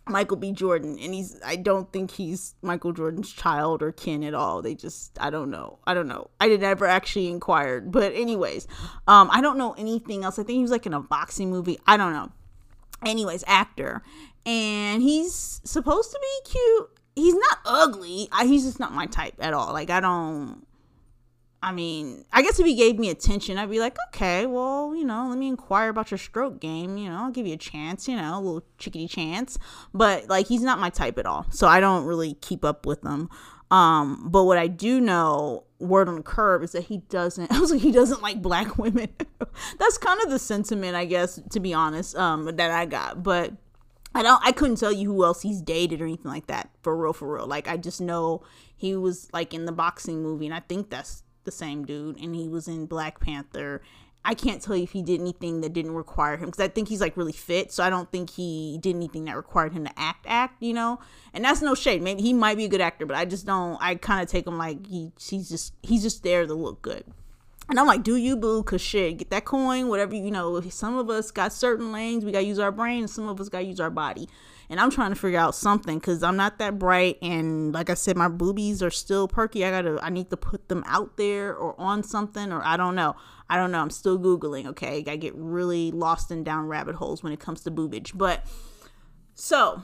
[0.08, 0.52] Michael B.
[0.52, 4.62] Jordan and he's I don't think he's Michael Jordan's child or kin at all.
[4.62, 5.80] They just I don't know.
[5.86, 6.30] I don't know.
[6.40, 7.92] I did never actually inquired.
[7.92, 8.68] But anyways,
[9.08, 10.40] um I don't know anything else.
[10.40, 11.80] I think he was like in a boxing movie.
[11.86, 12.32] I don't know.
[13.06, 14.02] Anyways, actor.
[14.46, 18.28] And he's supposed to be cute he's not ugly.
[18.32, 19.74] I, he's just not my type at all.
[19.74, 20.66] Like I don't.
[21.62, 25.04] I mean, I guess if he gave me attention, I'd be like, okay, well, you
[25.04, 26.98] know, let me inquire about your stroke game.
[26.98, 28.08] You know, I'll give you a chance.
[28.08, 29.58] You know, a little chickadee chance.
[29.94, 33.04] But like, he's not my type at all, so I don't really keep up with
[33.04, 33.30] him.
[33.72, 37.52] Um, but what I do know, word on the curb, is that he doesn't.
[37.52, 39.10] I was like, he doesn't like black women.
[39.80, 43.24] That's kind of the sentiment, I guess, to be honest, um, that I got.
[43.24, 43.54] But
[44.14, 46.96] I don't I couldn't tell you who else he's dated or anything like that for
[46.96, 47.48] real for real.
[47.48, 48.44] Like I just know
[48.76, 52.36] he was like in the boxing movie and I think that's the same dude and
[52.36, 53.82] he was in Black Panther.
[54.26, 56.90] I can't tell you if he did anything that didn't require him because I think
[56.90, 59.92] he's like really fit, so I don't think he did anything that required him to
[59.98, 61.00] act act, you know.
[61.34, 62.02] And that's no shade.
[62.02, 63.82] Maybe he might be a good actor, but I just don't.
[63.82, 67.06] I kind of take him like he he's just he's just there to look good.
[67.70, 68.64] And I'm like, do you boo?
[68.64, 70.60] Cause shit, get that coin, whatever you know.
[70.62, 73.66] Some of us got certain lanes, we gotta use our brain, some of us gotta
[73.66, 74.28] use our body.
[74.72, 77.94] And I'm trying to figure out something because I'm not that bright, and like I
[77.94, 79.66] said, my boobies are still perky.
[79.66, 82.96] I gotta, I need to put them out there or on something, or I don't
[82.96, 83.16] know.
[83.50, 83.82] I don't know.
[83.82, 84.68] I'm still googling.
[84.68, 88.12] Okay, I get really lost in down rabbit holes when it comes to boobage.
[88.16, 88.46] But
[89.34, 89.84] so,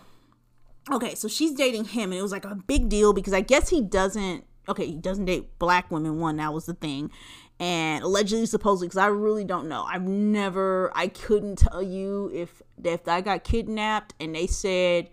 [0.91, 3.69] okay, so she's dating him, and it was like a big deal because I guess
[3.69, 4.43] he doesn't.
[4.67, 6.19] Okay, he doesn't date black women.
[6.19, 7.12] One, that was the thing
[7.60, 12.62] and allegedly supposedly because i really don't know i've never i couldn't tell you if
[12.84, 15.10] if i got kidnapped and they said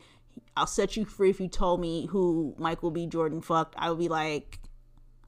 [0.56, 3.98] i'll set you free if you told me who michael b jordan fucked i would
[3.98, 4.58] be like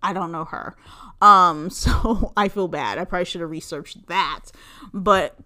[0.07, 0.77] I don't know her.
[1.23, 2.99] Um, so I feel bad.
[2.99, 4.51] I probably should have researched that.
[4.93, 5.39] But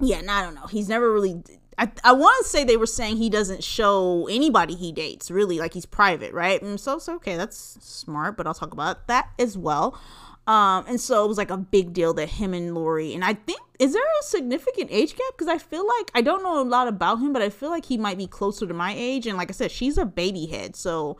[0.00, 0.68] yeah, I don't know.
[0.68, 1.42] He's never really
[1.78, 5.58] I, I want to say they were saying he doesn't show anybody he dates, really,
[5.58, 6.60] like he's private, right?
[6.62, 10.00] And so, so okay, that's smart, but I'll talk about that as well.
[10.46, 13.34] Um, and so it was like a big deal that him and Lori, and I
[13.34, 15.32] think, is there a significant age gap?
[15.32, 17.86] Because I feel like I don't know a lot about him, but I feel like
[17.86, 19.26] he might be closer to my age.
[19.26, 21.18] And like I said, she's a baby head, so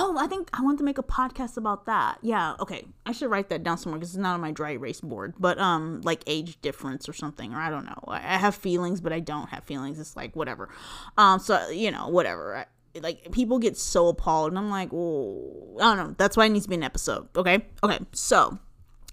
[0.00, 2.18] Oh, I think I want to make a podcast about that.
[2.22, 2.86] Yeah, okay.
[3.04, 5.34] I should write that down somewhere because it's not on my dry erase board.
[5.40, 8.04] But um, like age difference or something, or I don't know.
[8.06, 9.98] I have feelings, but I don't have feelings.
[9.98, 10.68] It's like whatever.
[11.16, 12.58] Um, so you know, whatever.
[12.58, 12.66] I,
[13.00, 16.14] like people get so appalled, and I'm like, I don't know.
[16.18, 17.28] That's why it needs to be an episode.
[17.36, 17.98] Okay, okay.
[18.12, 18.58] So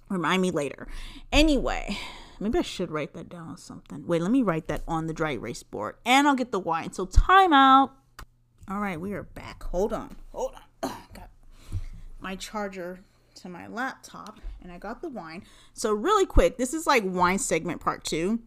[0.10, 0.88] remind me later.
[1.32, 1.98] Anyway.
[2.38, 4.06] Maybe I should write that down or something.
[4.06, 6.92] Wait, let me write that on the dry erase board and I'll get the wine.
[6.92, 7.94] So, time out.
[8.70, 9.64] All right, we are back.
[9.64, 10.18] Hold on.
[10.34, 10.66] Hold on
[11.14, 11.30] got
[12.20, 13.00] my charger
[13.36, 15.44] to my laptop and I got the wine.
[15.74, 18.40] So really quick, this is like wine segment part 2.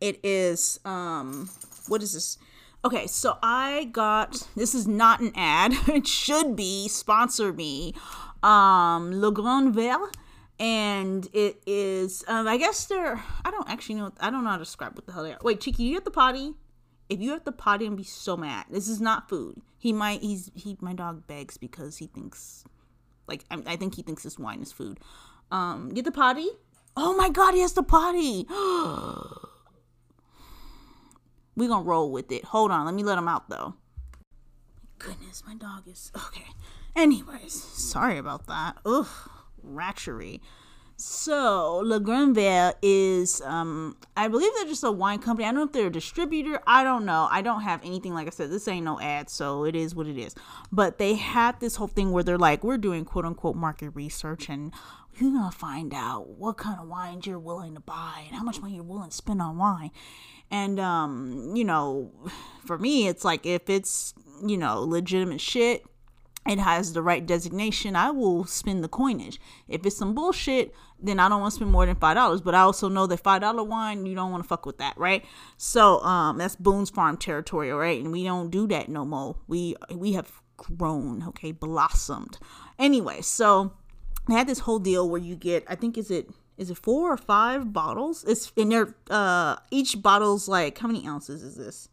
[0.00, 1.50] It is um
[1.88, 2.38] what is this?
[2.84, 5.72] Okay, so I got this is not an ad.
[5.88, 7.94] it should be sponsor me.
[8.42, 10.10] Um Le Grand Verre
[10.60, 14.56] and it is um I guess they're I don't actually know I don't know how
[14.56, 15.38] to describe what the hell they are.
[15.42, 16.54] Wait, Cheeky, you at the potty?
[17.08, 19.60] if you have the potty and be so mad, this is not food.
[19.78, 22.64] He might he's he my dog begs because he thinks
[23.26, 25.00] like I, I think he thinks this wine is food.
[25.50, 26.48] Um, get the potty.
[26.96, 28.46] Oh my god, he has the potty.
[31.58, 32.44] we gonna roll with it.
[32.44, 33.74] Hold on, let me let him out though.
[34.98, 36.46] Goodness, my dog is okay.
[36.96, 38.78] Anyways, sorry about that.
[38.86, 39.06] Ugh,
[39.64, 40.40] ratchery.
[41.00, 45.46] So Le Grand Verre is, um, I believe they're just a wine company.
[45.46, 46.60] I don't know if they're a distributor.
[46.66, 47.28] I don't know.
[47.30, 48.14] I don't have anything.
[48.14, 50.34] Like I said, this ain't no ad, so it is what it is.
[50.72, 54.48] But they had this whole thing where they're like, we're doing quote unquote market research,
[54.48, 54.72] and
[55.14, 58.60] you're gonna find out what kind of wines you're willing to buy and how much
[58.60, 59.92] money you're willing to spend on wine.
[60.50, 62.12] And um, you know,
[62.64, 65.84] for me, it's like if it's you know legitimate shit
[66.48, 69.38] it has the right designation, I will spend the coinage.
[69.68, 72.40] If it's some bullshit, then I don't want to spend more than five dollars.
[72.40, 74.96] But I also know that five dollar wine, you don't want to fuck with that,
[74.96, 75.24] right?
[75.58, 78.02] So um, that's Boone's Farm territory, right?
[78.02, 79.36] And we don't do that no more.
[79.46, 82.38] We we have grown, okay, blossomed.
[82.78, 83.74] Anyway, so
[84.26, 87.12] they had this whole deal where you get, I think, is it is it four
[87.12, 88.24] or five bottles?
[88.24, 88.94] It's in there.
[89.08, 91.88] Uh, each bottle's like how many ounces is this?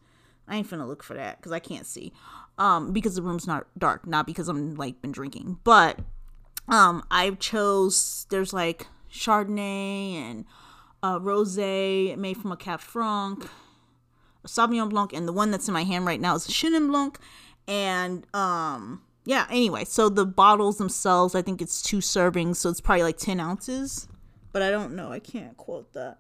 [0.48, 2.12] I ain't finna look for that because I can't see
[2.58, 6.00] um because the room's not dark not because i'm like been drinking but
[6.68, 10.46] um i chose there's like chardonnay and
[11.04, 13.46] uh rose made from a cab franc
[14.44, 16.90] a sauvignon blanc and the one that's in my hand right now is a chenin
[16.90, 17.20] blanc
[17.68, 22.82] and um yeah anyway so the bottles themselves i think it's two servings so it's
[22.82, 24.08] probably like 10 ounces
[24.56, 26.20] but i don't know i can't quote that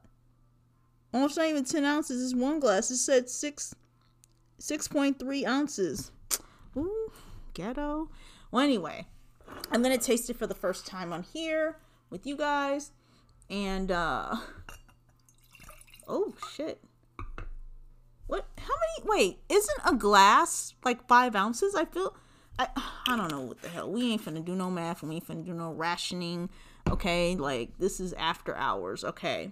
[1.14, 3.74] almost not even 10 ounces it's one glass it said six
[4.60, 6.12] 6.3 ounces
[6.78, 7.12] Ooh,
[7.54, 8.10] ghetto.
[8.52, 9.06] Well, anyway,
[9.72, 11.78] I'm gonna taste it for the first time on here
[12.10, 12.92] with you guys,
[13.50, 14.36] and uh,
[16.08, 16.82] oh shit.
[18.28, 18.48] What?
[18.58, 19.10] How many?
[19.10, 21.76] Wait, isn't a glass like five ounces?
[21.76, 22.16] I feel.
[22.58, 22.68] I,
[23.08, 23.92] I don't know what the hell.
[23.92, 26.50] We ain't finna do no math and we ain't finna do no rationing.
[26.90, 29.04] Okay, like this is after hours.
[29.04, 29.52] Okay,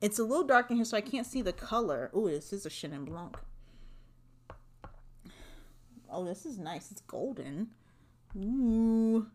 [0.00, 2.10] it's a little dark in here, so I can't see the color.
[2.14, 3.36] Oh, this is a Chenin Blanc.
[6.10, 6.90] Oh, this is nice.
[6.90, 7.68] It's golden.
[8.36, 9.26] Ooh.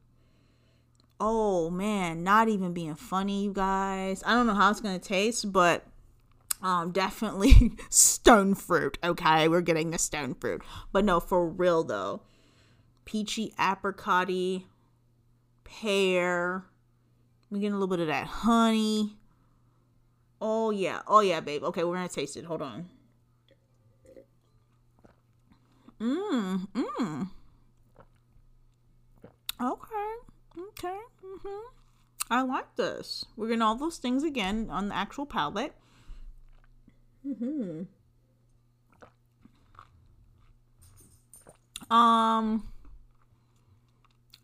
[1.19, 4.23] Oh man, not even being funny, you guys.
[4.25, 5.85] I don't know how it's gonna taste, but
[6.61, 8.97] um definitely stone fruit.
[9.03, 10.61] Okay, we're getting the stone fruit.
[10.91, 12.21] But no, for real though.
[13.05, 14.63] Peachy apricotty,
[15.63, 16.65] pear.
[17.53, 19.15] We getting a little bit of that honey.
[20.41, 21.01] Oh yeah.
[21.05, 21.63] Oh yeah, babe.
[21.65, 22.45] Okay, we're gonna taste it.
[22.45, 22.89] Hold on.
[26.01, 26.67] Mmm.
[26.73, 27.29] Mmm.
[29.61, 30.13] Okay.
[30.57, 30.97] Okay.
[31.23, 31.67] Mm-hmm.
[32.31, 33.23] I like this.
[33.37, 35.75] We're getting all those things again on the actual palate.
[37.23, 37.83] Mm-hmm.
[41.93, 42.67] Um,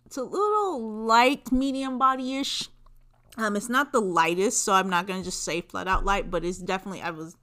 [0.06, 2.70] it's a little light, medium body-ish.
[3.40, 6.44] Um, it's not the lightest, so I'm not gonna just say flat out light, but
[6.44, 7.36] it's definitely I was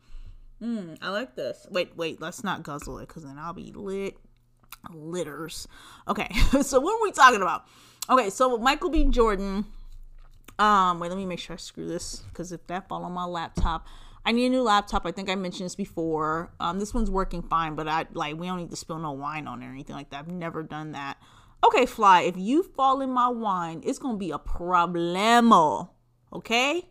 [0.62, 1.66] Mm, I like this.
[1.70, 4.16] Wait, wait, let's not guzzle it because then I'll be lit.
[4.90, 5.68] Litters.
[6.08, 6.28] Okay,
[6.62, 7.64] so what are we talking about?
[8.08, 9.04] Okay, so Michael B.
[9.04, 9.66] Jordan.
[10.58, 13.24] Um, wait, let me make sure I screw this because if that fall on my
[13.24, 13.86] laptop,
[14.24, 15.04] I need a new laptop.
[15.04, 16.50] I think I mentioned this before.
[16.58, 19.46] Um, this one's working fine, but I like we don't need to spill no wine
[19.46, 20.20] on it or anything like that.
[20.20, 21.18] I've never done that.
[21.66, 25.88] Okay, fly, if you fall in my wine, it's gonna be a problemo.
[26.32, 26.88] Okay?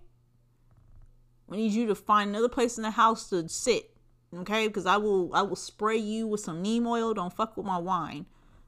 [1.51, 3.91] I need you to find another place in the house to sit.
[4.35, 4.67] Okay?
[4.67, 7.13] Because I will I will spray you with some neem oil.
[7.13, 8.25] Don't fuck with my wine.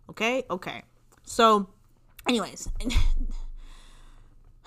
[0.09, 0.43] Okay?
[0.49, 0.83] Okay.
[1.23, 1.69] So,
[2.27, 2.69] anyways.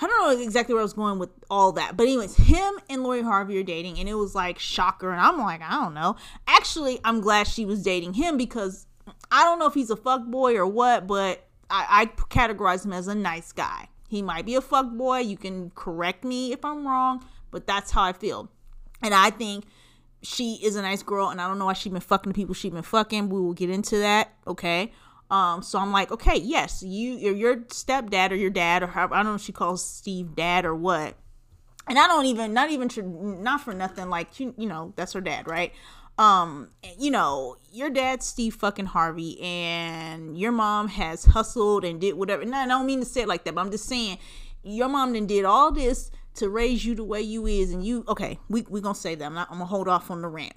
[0.03, 1.94] I don't know exactly where I was going with all that.
[1.94, 5.38] But anyways, him and Lori Harvey are dating and it was like shocker and I'm
[5.38, 6.16] like, I don't know.
[6.46, 8.87] Actually, I'm glad she was dating him because
[9.31, 12.93] I don't know if he's a fuck boy or what, but I, I categorize him
[12.93, 13.88] as a nice guy.
[14.09, 15.21] He might be a fuck boy.
[15.21, 18.51] You can correct me if I'm wrong, but that's how I feel.
[19.03, 19.64] And I think
[20.23, 22.55] she is a nice girl, and I don't know why she's been fucking the people
[22.55, 23.29] she's been fucking.
[23.29, 24.93] We will get into that, okay?
[25.31, 29.14] Um, so I'm like, okay, yes, you, you're your stepdad or your dad or however,
[29.14, 31.14] I don't know if she calls Steve dad or what.
[31.87, 32.90] And I don't even, not even,
[33.43, 35.73] not for nothing, like, you, you know, that's her dad, right?
[36.20, 42.14] Um you know your dad's steve fucking harvey and your mom has hustled and did
[42.14, 42.42] whatever.
[42.42, 44.18] And i don't mean to say it like that but i'm just saying
[44.62, 48.04] your mom then did all this to raise you the way you is and you
[48.06, 49.24] okay we we gonna say that.
[49.24, 50.52] I'm, not, I'm gonna hold off on the rant.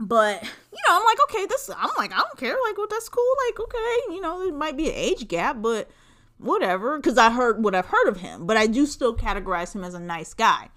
[0.00, 3.08] But you know i'm like okay this i'm like i don't care like well that's
[3.08, 5.88] cool like okay you know it might be an age gap but
[6.38, 9.84] whatever because i heard what i've heard of him but i do still categorize him
[9.84, 10.68] as a nice guy.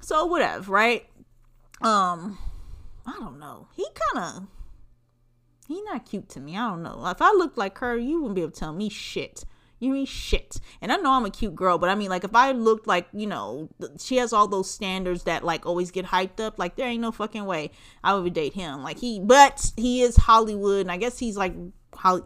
[0.00, 1.06] So whatever right?
[1.80, 2.38] Um
[3.06, 3.68] I don't know.
[3.74, 4.46] He kind of
[5.66, 6.56] he not cute to me.
[6.56, 7.06] I don't know.
[7.06, 9.44] If I looked like her, you wouldn't be able to tell me shit.
[9.78, 10.58] You mean shit.
[10.80, 13.08] And I know I'm a cute girl, but I mean, like, if I looked like,
[13.12, 16.88] you know, she has all those standards that, like, always get hyped up, like, there
[16.88, 18.82] ain't no fucking way I would date him.
[18.82, 21.54] Like, he, but he is Hollywood, and I guess he's like,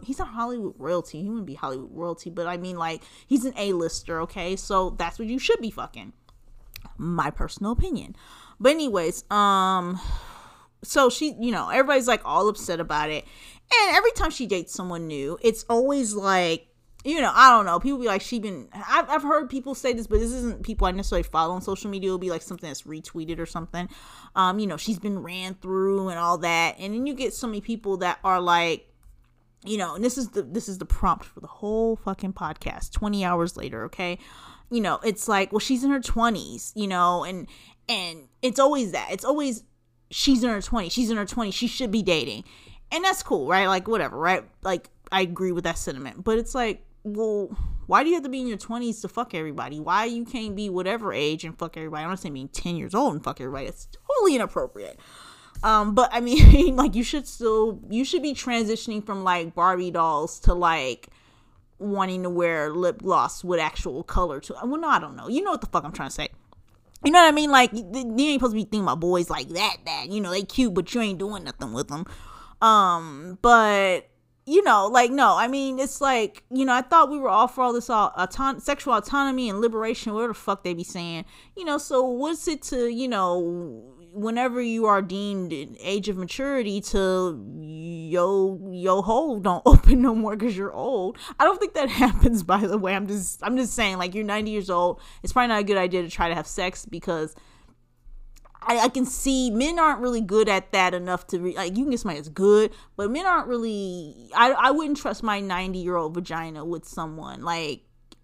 [0.01, 1.23] he's not Hollywood royalty.
[1.23, 4.55] He wouldn't be Hollywood royalty, but I mean, like, he's an A-lister, okay?
[4.55, 6.13] So that's what you should be fucking.
[6.97, 8.15] My personal opinion.
[8.61, 9.99] But, anyways, um,
[10.83, 13.25] so she, you know, everybody's like all upset about it.
[13.73, 16.67] And every time she dates someone new, it's always like,
[17.03, 17.79] you know, I don't know.
[17.79, 18.67] People be like, she been.
[18.73, 21.89] I've, I've heard people say this, but this isn't people I necessarily follow on social
[21.89, 22.09] media.
[22.09, 23.89] It'll be like something that's retweeted or something.
[24.35, 26.75] Um, you know, she's been ran through and all that.
[26.79, 28.87] And then you get so many people that are like,
[29.63, 32.91] you know, and this is the this is the prompt for the whole fucking podcast.
[32.91, 34.17] Twenty hours later, okay.
[34.69, 37.47] You know, it's like, well, she's in her twenties, you know, and
[37.87, 39.09] and it's always that.
[39.11, 39.63] It's always
[40.11, 42.43] she's in her 20s she's in her 20s she should be dating.
[42.91, 43.67] And that's cool right?
[43.67, 44.43] Like whatever right?
[44.61, 46.23] Like i agree with that sentiment.
[46.23, 49.33] But it's like well why do you have to be in your 20s to fuck
[49.33, 49.79] everybody?
[49.79, 52.03] Why you can't be whatever age and fuck everybody?
[52.03, 54.99] I'm not saying being 10 years old and fuck everybody it's totally inappropriate.
[55.63, 59.91] Um but i mean like you should still you should be transitioning from like barbie
[59.91, 61.07] dolls to like
[61.79, 65.27] wanting to wear lip gloss with actual color to well no i don't know.
[65.27, 66.29] You know what the fuck i'm trying to say
[67.03, 67.51] you know what I mean?
[67.51, 69.77] Like you ain't supposed to be thinking about boys like that.
[69.85, 72.05] That you know they cute, but you ain't doing nothing with them.
[72.61, 74.07] Um, but
[74.45, 77.47] you know, like no, I mean it's like you know I thought we were all
[77.47, 81.25] for all this all auton- sexual autonomy and liberation, whatever the fuck they be saying.
[81.55, 86.81] You know, so what's it to you know whenever you are deemed age of maturity
[86.81, 91.89] to yo yo hole don't open no more because you're old i don't think that
[92.03, 95.31] happens by the way i'm just i'm just saying like you're 90 years old it's
[95.31, 97.35] probably not a good idea to try to have sex because
[98.63, 101.83] I, I can see men aren't really good at that enough to re- like you
[101.83, 104.29] can get somebody that's good, but men aren't really.
[104.35, 107.81] I I wouldn't trust my ninety year old vagina with someone like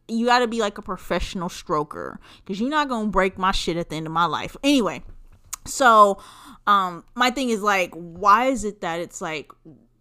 [0.08, 3.78] you got to be like a professional stroker because you're not gonna break my shit
[3.78, 4.56] at the end of my life.
[4.63, 5.04] Anyway,
[5.68, 6.22] so,
[6.66, 9.52] um, my thing is like, why is it that it's like,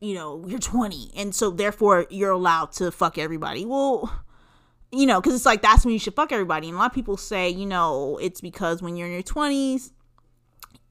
[0.01, 3.65] you know, you're 20 and so therefore you're allowed to fuck everybody?
[3.65, 4.13] Well,
[4.93, 6.69] you know, because it's like that's when you should fuck everybody.
[6.69, 9.93] And a lot of people say, you know, it's because when you're in your 20s,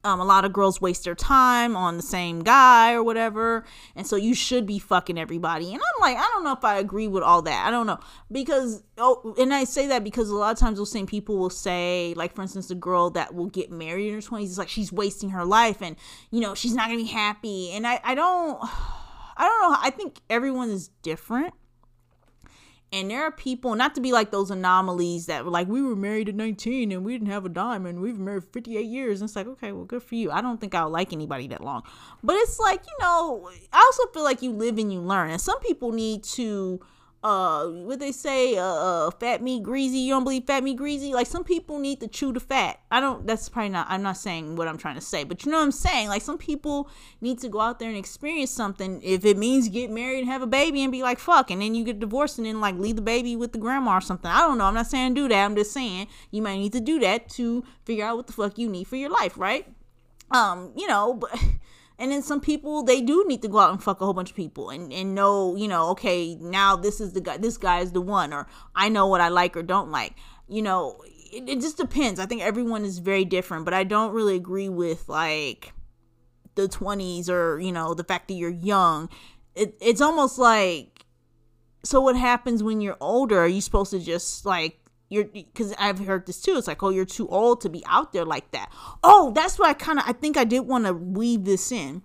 [0.06, 3.64] um, a lot of girls waste their time on the same guy or whatever,
[3.96, 5.72] and so you should be fucking everybody.
[5.72, 7.66] And I'm like, I don't know if I agree with all that.
[7.66, 7.98] I don't know
[8.30, 11.50] because oh, and I say that because a lot of times those same people will
[11.50, 14.68] say, like for instance, the girl that will get married in her 20s is like
[14.68, 15.96] she's wasting her life, and
[16.30, 17.72] you know she's not gonna be happy.
[17.72, 18.58] And I, I don't,
[19.36, 19.78] I don't know.
[19.80, 21.52] I think everyone is different
[22.92, 25.96] and there are people, not to be like those anomalies that were like, we were
[25.96, 29.20] married at 19 and we didn't have a dime and we've married 58 years.
[29.20, 30.30] And it's like, okay, well, good for you.
[30.30, 31.82] I don't think I'll like anybody that long.
[32.22, 35.30] But it's like, you know, I also feel like you live and you learn.
[35.30, 36.80] And some people need to
[37.22, 41.12] uh what they say uh, uh, fat meat greasy you don't believe fat meat greasy?
[41.12, 42.80] Like some people need to chew the fat.
[42.90, 45.50] I don't that's probably not i'm not saying what i'm trying to say but you
[45.50, 46.08] know what i'm saying?
[46.08, 46.88] Like some people
[47.20, 49.00] need to go out there and experience something.
[49.02, 51.74] If it means get married and have a baby and be like fuck and then
[51.74, 54.30] you get divorced and then like leave the baby with the grandma or something.
[54.30, 54.64] I don't know.
[54.64, 55.44] I'm not saying do that.
[55.44, 58.58] I'm just saying you might need to do that to figure out what the fuck
[58.58, 59.66] you need for your life right?
[60.30, 61.30] Um you know but
[61.98, 64.30] And then some people they do need to go out and fuck a whole bunch
[64.30, 67.80] of people and, and know, you know, okay, now this is the guy this guy
[67.80, 70.14] is the one or I know what I like or don't like.
[70.48, 72.20] You know, it, it just depends.
[72.20, 75.72] I think everyone is very different, but I don't really agree with like
[76.54, 79.08] the 20s or, you know, the fact that you're young.
[79.54, 81.06] It, it's almost like
[81.86, 83.38] so what happens when you're older?
[83.38, 86.56] Are you supposed to just like you're because I've heard this too.
[86.56, 88.70] It's like, oh, you're too old to be out there like that.
[89.02, 92.02] Oh, that's why I kind of I think I did want to weave this in.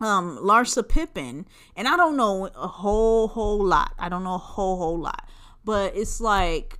[0.00, 3.94] Um, Larsa Pippen, and I don't know a whole whole lot.
[3.98, 5.28] I don't know a whole whole lot,
[5.64, 6.78] but it's like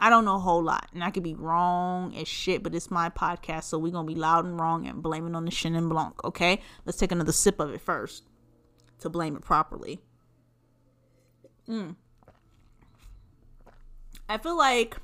[0.00, 2.64] I don't know a whole lot, and I could be wrong as shit.
[2.64, 5.44] But it's my podcast, so we're gonna be loud and wrong and blame it on
[5.44, 6.24] the Chenin Blanc.
[6.24, 8.24] Okay, let's take another sip of it first
[8.98, 10.00] to blame it properly.
[11.68, 11.94] Mm.
[14.30, 14.96] I feel like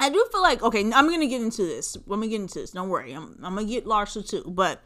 [0.00, 1.96] I do feel like okay, I'm gonna get into this.
[2.06, 2.72] Let me get into this.
[2.72, 4.42] Don't worry, I'm, I'm gonna get Larsa too.
[4.44, 4.82] But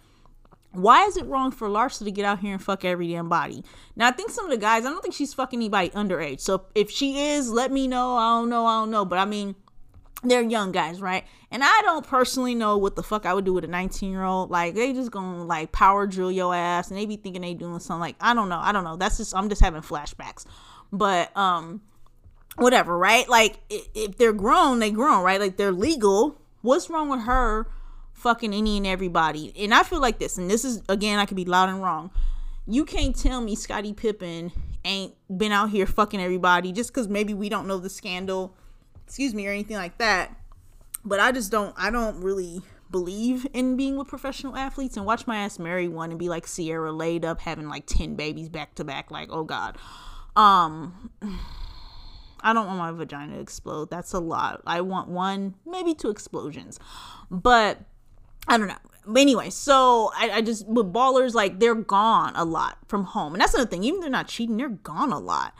[0.72, 3.64] why is it wrong for Larsa to get out here and fuck every damn body?
[3.96, 6.40] Now I think some of the guys, I don't think she's fucking anybody underage.
[6.40, 8.16] So if she is, let me know.
[8.18, 8.66] I don't know.
[8.66, 9.06] I don't know.
[9.06, 9.54] But I mean,
[10.22, 11.24] they're young guys, right?
[11.50, 14.24] And I don't personally know what the fuck I would do with a 19 year
[14.24, 14.50] old.
[14.50, 17.80] Like they just gonna like power drill your ass, and they be thinking they doing
[17.80, 18.00] something.
[18.00, 18.60] Like I don't know.
[18.60, 18.96] I don't know.
[18.96, 20.44] That's just I'm just having flashbacks.
[20.92, 21.80] But um,
[22.56, 23.28] whatever, right?
[23.28, 25.40] Like if they're grown, they grown, right?
[25.40, 26.40] Like they're legal.
[26.62, 27.66] What's wrong with her
[28.12, 29.52] fucking any and everybody?
[29.58, 32.10] And I feel like this, and this is again, I could be loud and wrong.
[32.66, 34.52] You can't tell me Scottie Pippen
[34.84, 38.54] ain't been out here fucking everybody just because maybe we don't know the scandal
[39.10, 40.32] excuse me, or anything like that.
[41.04, 45.26] But I just don't, I don't really believe in being with professional athletes and watch
[45.26, 48.76] my ass marry one and be like Ciara laid up having like 10 babies back
[48.76, 49.10] to back.
[49.10, 49.76] Like, oh God.
[50.36, 51.10] Um,
[52.42, 53.90] I don't want my vagina to explode.
[53.90, 54.62] That's a lot.
[54.66, 56.78] I want one, maybe two explosions.
[57.30, 57.80] But
[58.48, 58.76] I don't know.
[59.06, 63.34] But anyway, so I, I just with ballers like they're gone a lot from home,
[63.34, 63.82] and that's another thing.
[63.84, 65.54] Even they're not cheating, they're gone a lot.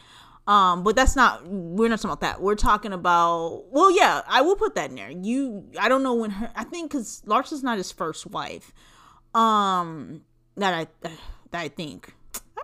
[0.46, 2.42] Um, but that's not we're not talking about that.
[2.42, 5.10] We're talking about well, yeah, I will put that in there.
[5.10, 8.72] You I don't know when her I think because Larsa's not his first wife.
[9.34, 10.22] Um
[10.56, 11.08] that I
[11.50, 12.14] that I think.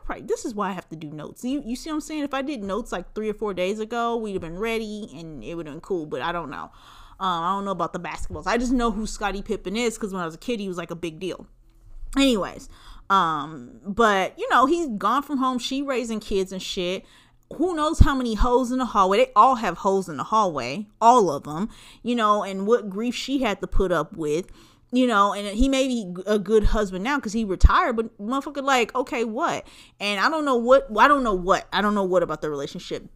[0.07, 1.44] Probably this is why I have to do notes.
[1.44, 2.22] You you see what I'm saying?
[2.22, 5.42] If I did notes like three or four days ago, we'd have been ready and
[5.42, 6.70] it would have been cool, but I don't know.
[7.18, 8.46] Um, I don't know about the basketballs.
[8.46, 10.76] I just know who Scottie Pippen is because when I was a kid, he was
[10.76, 11.46] like a big deal.
[12.16, 12.68] Anyways,
[13.11, 15.59] um, but you know, he's gone from home.
[15.59, 17.04] She raising kids and shit
[17.54, 20.86] who knows how many holes in the hallway they all have holes in the hallway
[21.00, 21.68] all of them
[22.02, 24.50] you know and what grief she had to put up with
[24.93, 28.62] you know and he may be a good husband now because he retired but motherfucker
[28.62, 29.66] like okay what
[30.01, 32.49] and i don't know what i don't know what i don't know what about the
[32.49, 33.09] relationship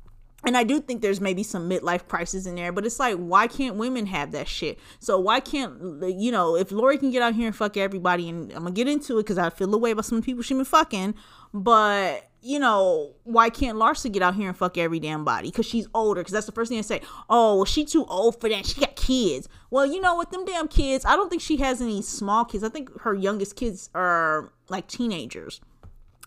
[0.44, 3.46] and I do think there's maybe some midlife crisis in there, but it's like, why
[3.46, 4.78] can't women have that shit?
[4.98, 8.50] So why can't you know if Lori can get out here and fuck everybody, and
[8.52, 10.64] I'm gonna get into it because I feel the way about some people she been
[10.64, 11.14] fucking,
[11.52, 15.50] but you know, why can't Larsa get out here and fuck every damn body?
[15.50, 16.20] Because she's older.
[16.20, 17.02] Because that's the first thing I say.
[17.28, 18.66] Oh, well, she too old for that.
[18.66, 19.48] She got kids.
[19.70, 20.32] Well, you know what?
[20.32, 21.04] Them damn kids.
[21.04, 22.64] I don't think she has any small kids.
[22.64, 25.60] I think her youngest kids are like teenagers.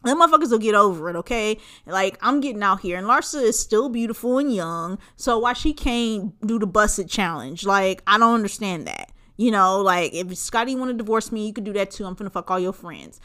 [0.03, 1.57] Them motherfuckers will get over it, okay?
[1.86, 5.72] Like, I'm getting out here, and Larsa is still beautiful and young, so why she
[5.72, 7.66] can't do the Buss It challenge?
[7.66, 9.14] Like, I don't understand that.
[9.36, 12.05] You know, like if Scottie want to divorce me, you could do that too.
[12.05, 13.20] I'm gonna fuck all your friends.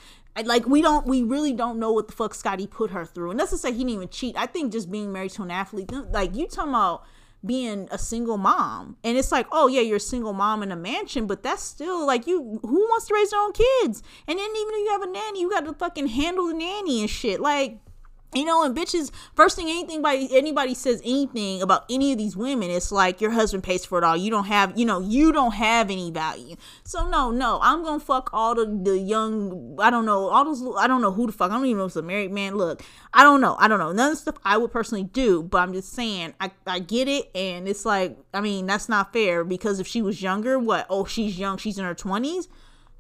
[0.45, 3.33] Like we don't, we really don't know what the fuck Scottie put her through.
[3.33, 4.37] And that's to say he didn't even cheat.
[4.37, 7.05] I think just being married to an athlete, like you talking about
[7.45, 10.77] being a single mom and it's like oh yeah you're a single mom in a
[10.77, 14.51] mansion but that's still like you who wants to raise their own kids and then
[14.57, 17.41] even if you have a nanny you got to fucking handle the nanny and shit
[17.41, 17.79] like
[18.35, 22.37] you know, and bitches, first thing anything by anybody says anything about any of these
[22.37, 24.19] women, it's like your husband pays for it all.
[24.19, 26.57] You don't have, you know, you don't have any value.
[26.85, 29.77] So no, no, I'm gonna fuck all the the young.
[29.81, 30.63] I don't know all those.
[30.79, 31.51] I don't know who the fuck.
[31.51, 32.57] I don't even know if it's a married man.
[32.57, 32.83] Look,
[33.15, 33.57] I don't know.
[33.59, 33.93] I don't know.
[33.93, 37.09] None of the stuff I would personally do, but I'm just saying I I get
[37.09, 40.87] it, and it's like I mean that's not fair because if she was younger, what?
[40.91, 41.57] Oh, she's young.
[41.57, 42.47] She's in her twenties.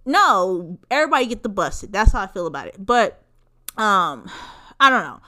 [0.06, 1.92] No, everybody get the Buss It.
[1.92, 2.76] That's how I feel about it.
[2.78, 3.22] But
[3.76, 4.30] um
[4.80, 5.20] I don't know.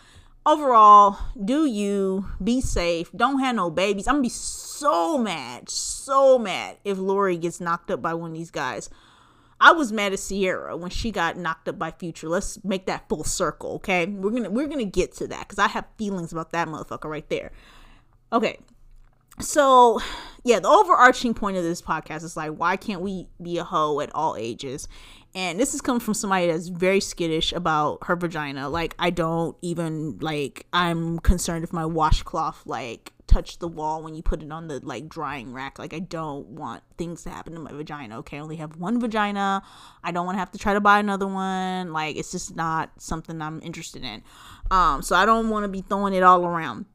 [0.46, 3.11] Overall, do you be safe?
[3.14, 4.09] Don't have no babies.
[4.09, 8.36] I'm gonna be so mad, so mad if Lori gets knocked up by one of
[8.36, 8.88] these guys.
[9.61, 12.28] I was mad at Ciara when she got knocked up by Future.
[12.28, 14.07] Let's make that full circle, okay?
[14.07, 17.28] We're gonna we're gonna get to that because I have feelings about that motherfucker right
[17.28, 17.53] there.
[18.32, 18.59] Okay,
[19.40, 20.01] so
[20.44, 24.01] yeah, the overarching point of this podcast is like, why can't we be a hoe
[24.01, 24.88] at all ages?
[25.35, 28.68] And this is coming from somebody that's very skittish about her vagina.
[28.68, 30.66] Like, I don't even like.
[30.72, 34.85] I'm concerned if my washcloth like touch the wall when you put it on the
[34.85, 35.78] like drying rack.
[35.78, 38.18] Like I don't want things to happen to my vagina.
[38.18, 39.62] Okay, I only have one vagina.
[40.03, 41.93] I don't want to have to try to buy another one.
[41.93, 44.22] Like it's just not something I'm interested in.
[44.70, 46.87] Um, so I don't want to be throwing it all around.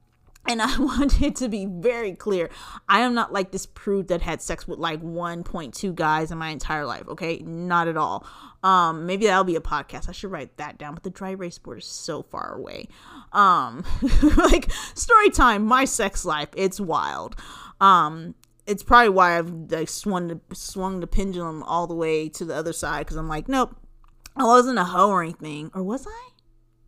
[0.47, 2.49] And I want it to be very clear.
[2.87, 6.49] I am not like this prude that had sex with like 1.2 guys in my
[6.49, 7.07] entire life.
[7.07, 8.25] Okay, not at all.
[8.63, 10.09] Um, maybe that'll be a podcast.
[10.09, 10.93] I should write that down.
[10.95, 12.87] But the dry erase board is so far away.
[13.33, 13.83] Um,
[14.37, 15.65] like story time.
[15.65, 16.49] My sex life.
[16.55, 17.35] It's wild.
[17.81, 18.35] Um,
[18.65, 22.55] it's probably why I've like swung the swung the pendulum all the way to the
[22.55, 23.75] other side because I'm like, nope,
[24.35, 26.29] I wasn't a hoe or anything, or was I?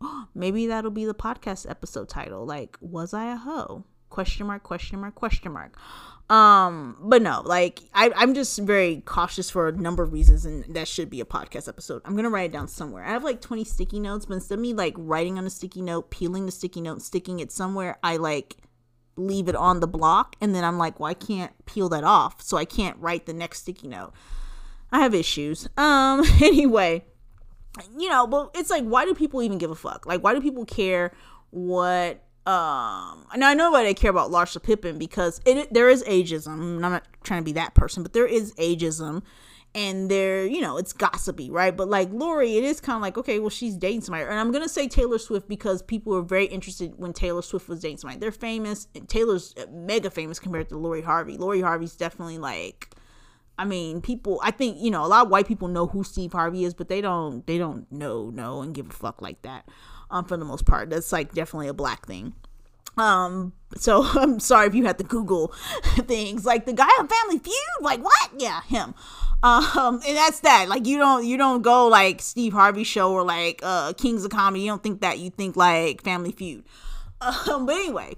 [0.34, 2.46] maybe that'll be the podcast episode title.
[2.46, 3.84] Like was i a hoe?
[4.10, 5.76] Question mark question mark question mark.
[6.28, 10.62] Um but no like I, i'm just very cautious for a number of reasons and
[10.74, 12.02] that should be a podcast episode.
[12.04, 13.02] I'm gonna write it down somewhere.
[13.02, 15.80] I have like 20 sticky notes but instead of me like writing on a sticky
[15.80, 18.58] note peeling the sticky note sticking it somewhere i like
[19.16, 22.42] leave it on the block and then i'm like well i can't peel that off
[22.42, 24.12] so i can't write the next sticky note.
[24.92, 25.66] I have issues.
[25.78, 27.06] Um anyway
[27.98, 30.06] you know, but it's like, why do people even give a fuck?
[30.06, 31.12] Like, why do people care
[31.50, 32.22] what?
[32.46, 36.48] Um, now I know why they care about Larsa Pippen because it there is ageism.
[36.48, 39.22] I'm not trying to be that person, but there is ageism,
[39.74, 41.76] and there, you know, it's gossipy, right?
[41.76, 44.50] But like Lori, it is kind of like, okay, well, she's dating somebody, and I'm
[44.50, 48.18] gonna say Taylor Swift because people were very interested when Taylor Swift was dating somebody.
[48.18, 48.88] They're famous.
[49.08, 51.36] Taylor's mega famous compared to Lori Harvey.
[51.36, 52.94] Lori Harvey's definitely like
[53.58, 54.40] I mean, people.
[54.42, 56.88] I think you know a lot of white people know who Steve Harvey is, but
[56.88, 57.46] they don't.
[57.46, 59.68] They don't know, know, and give a fuck like that.
[60.10, 62.34] Um, for the most part, that's like definitely a black thing.
[62.96, 65.48] Um, so I'm sorry if you had to Google
[66.06, 67.54] things like the guy on Family Feud.
[67.80, 68.30] Like what?
[68.38, 68.94] Yeah, him.
[69.42, 70.68] Um, and that's that.
[70.68, 74.30] Like you don't you don't go like Steve Harvey show or like uh Kings of
[74.30, 74.64] Comedy.
[74.64, 75.18] You don't think that.
[75.18, 76.64] You think like Family Feud.
[77.20, 78.14] Um, but anyway,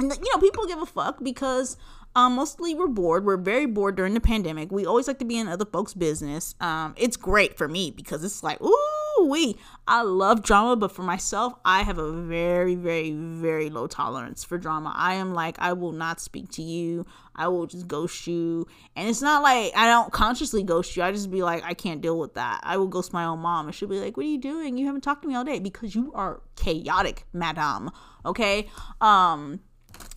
[0.00, 1.76] you know people give a fuck because
[2.14, 3.24] um, mostly we're bored.
[3.24, 4.70] We're very bored during the pandemic.
[4.70, 6.54] We always like to be in other folks' business.
[6.60, 9.56] Um, it's great for me because it's like, ooh, we.
[9.88, 14.58] I love drama, but for myself, I have a very, very, very low tolerance for
[14.58, 14.92] drama.
[14.94, 17.06] I am like, I will not speak to you.
[17.34, 18.66] I will just ghost you.
[18.94, 21.02] And it's not like I don't consciously ghost you.
[21.02, 22.60] I just be like, I can't deal with that.
[22.62, 24.76] I will ghost my own mom, and she'll be like, What are you doing?
[24.76, 27.90] You haven't talked to me all day because you are chaotic, madame.
[28.26, 28.68] Okay.
[29.00, 29.60] Um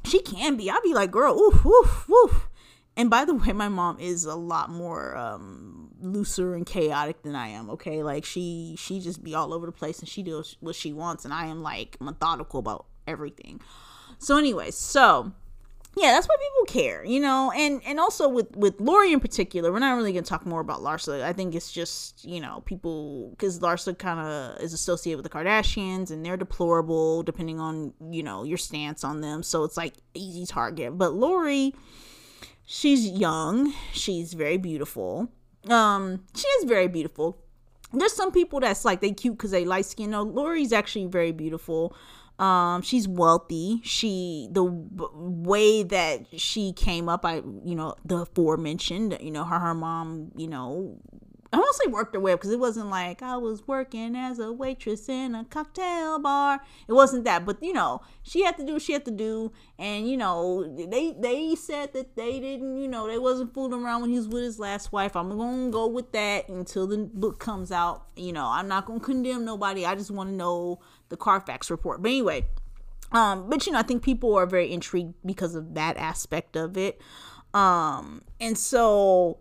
[0.05, 0.69] she can be.
[0.69, 2.49] I'll be like, girl, oof, oof, oof.
[2.97, 7.35] And by the way, my mom is a lot more um, looser and chaotic than
[7.35, 7.69] I am.
[7.71, 10.93] Okay, like she she just be all over the place and she does what she
[10.93, 13.59] wants, and I am like methodical about everything.
[14.17, 15.33] So, anyway, so
[15.97, 19.71] yeah, that's why people care, you know, and and also with with Lori in particular,
[19.71, 21.23] we're not really gonna talk more about Larsa.
[21.23, 25.37] I think it's just you know people because Larsa kind of is associated with the
[25.37, 29.41] Kardashians and they're deplorable depending on you know your stance on them.
[29.41, 30.97] So it's like easy target.
[30.97, 31.73] But Lori,
[32.65, 35.29] she's young, she's very beautiful.
[35.69, 37.37] Um, she is very beautiful.
[37.93, 40.09] There's some people that's like they cute because they light skin.
[40.09, 41.95] No, Lori's actually very beautiful
[42.39, 49.17] um she's wealthy she the way that she came up i you know the aforementioned
[49.21, 50.99] you know her her mom you know
[51.55, 54.39] I won't say worked her way up because it wasn't like I was working as
[54.39, 56.59] a waitress in a cocktail bar.
[56.85, 59.53] It wasn't that, but you know, she had to do what she had to do,
[59.79, 64.01] and you know, they they said that they didn't, you know, they wasn't fooling around
[64.01, 65.15] when he was with his last wife.
[65.15, 68.05] I'm gonna go with that until the book comes out.
[68.17, 69.85] You know, I'm not gonna condemn nobody.
[69.85, 70.79] I just want to know
[71.09, 72.01] the Carfax report.
[72.01, 72.45] But anyway,
[73.11, 76.77] um, but you know, I think people are very intrigued because of that aspect of
[76.77, 77.01] it.
[77.53, 79.39] Um, and so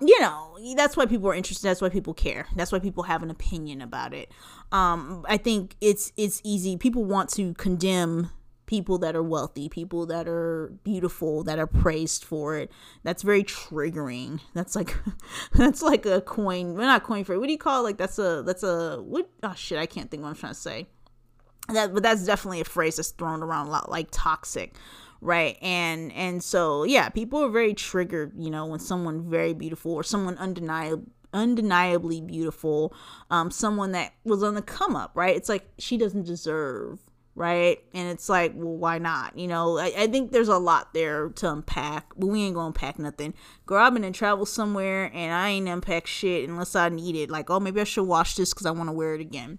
[0.00, 3.22] you know that's why people are interested that's why people care that's why people have
[3.22, 4.32] an opinion about it
[4.72, 8.30] um i think it's it's easy people want to condemn
[8.66, 12.70] people that are wealthy people that are beautiful that are praised for it.
[13.02, 14.40] That's very triggering.
[14.54, 14.94] That's like
[15.52, 17.84] that's like a coin we're not coin for it what do you call it?
[17.84, 20.58] Like that's a that's a what oh shit i can't think what i'm trying to
[20.58, 20.86] say.
[21.68, 24.74] That but that's definitely a phrase that's thrown around a lot like toxic
[25.20, 25.56] right?
[25.62, 30.02] And and so yeah people are very triggered you know when someone very beautiful or
[30.02, 31.04] someone undeniable
[31.34, 32.92] undeniably beautiful
[33.30, 35.36] um someone that was on the come up right?
[35.36, 37.00] It's like she doesn't deserve
[37.34, 40.92] right and it's like well why not you know I, I think there's a lot
[40.92, 43.32] there to unpack but we ain't gonna unpack nothing
[43.64, 47.30] girl i've been in travel somewhere and i ain't unpack shit unless i need it
[47.30, 49.58] like oh maybe i should wash this because i want to wear it again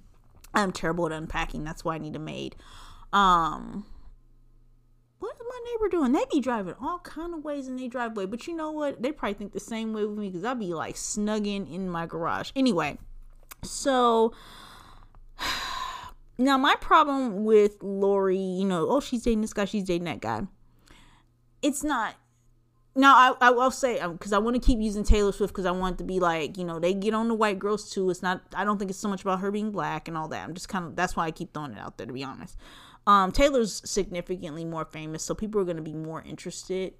[0.53, 2.55] i'm terrible at unpacking that's why i need a maid
[3.11, 3.85] um
[5.23, 6.11] what is my neighbor doing?
[6.11, 8.25] They be driving all kind of ways in their driveway.
[8.25, 9.01] But you know what?
[9.01, 12.05] They probably think the same way with me because I'll be like snugging in my
[12.05, 12.51] garage.
[12.57, 12.97] Anyway,
[13.63, 14.33] so
[16.37, 20.21] now my problem with Lori, you know, oh she's dating this guy, she's dating that
[20.21, 20.41] guy.
[21.61, 22.15] It's not.
[22.95, 25.65] Now I I will say because um, I want to keep using Taylor Swift because
[25.65, 28.09] I want to be like you know they get on the white girls too.
[28.09, 28.41] It's not.
[28.55, 30.43] I don't think it's so much about her being black and all that.
[30.43, 32.57] I'm just kind of that's why I keep throwing it out there to be honest.
[33.05, 36.93] Um, Taylor's significantly more famous, so people are going to be more interested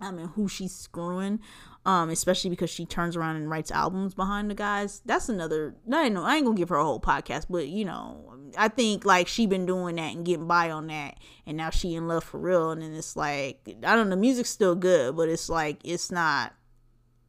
[0.00, 1.40] I mean, who she's screwing,
[1.84, 5.00] um, especially because she turns around and writes albums behind the guys.
[5.04, 5.74] That's another.
[5.90, 9.04] I know I ain't gonna give her a whole podcast, but you know, I think
[9.04, 12.24] like she been doing that and getting by on that, and now she in love
[12.24, 12.70] for real.
[12.70, 16.54] And then it's like I don't know, music's still good, but it's like it's not.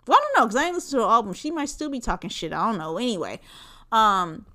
[0.08, 1.34] Well, I don't know because I ain't listened to the album.
[1.34, 2.54] She might still be talking shit.
[2.54, 2.98] I don't know.
[2.98, 3.40] Anyway,
[3.92, 4.46] um,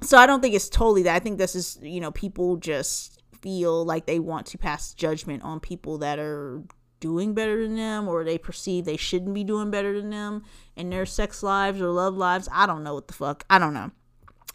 [0.00, 1.16] so I don't think it's totally that.
[1.16, 5.42] I think this is you know people just feel like they want to pass judgment
[5.42, 6.62] on people that are
[7.00, 10.42] doing better than them or they perceive they shouldn't be doing better than them
[10.74, 12.48] in their sex lives or love lives.
[12.52, 13.44] I don't know what the fuck.
[13.50, 13.90] I don't know.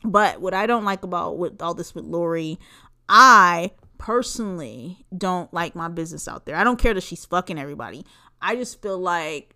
[0.04, 2.60] But what I don't like about with all this with Lori,
[3.08, 6.56] I personally don't like my business out there.
[6.56, 8.04] I don't care that she's fucking everybody.
[8.42, 9.56] I just feel like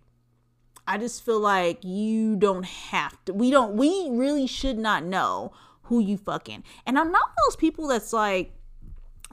[0.86, 3.34] I just feel like you don't have to.
[3.34, 6.62] We don't we really should not know who you fucking.
[6.86, 8.52] And I'm not those people that's like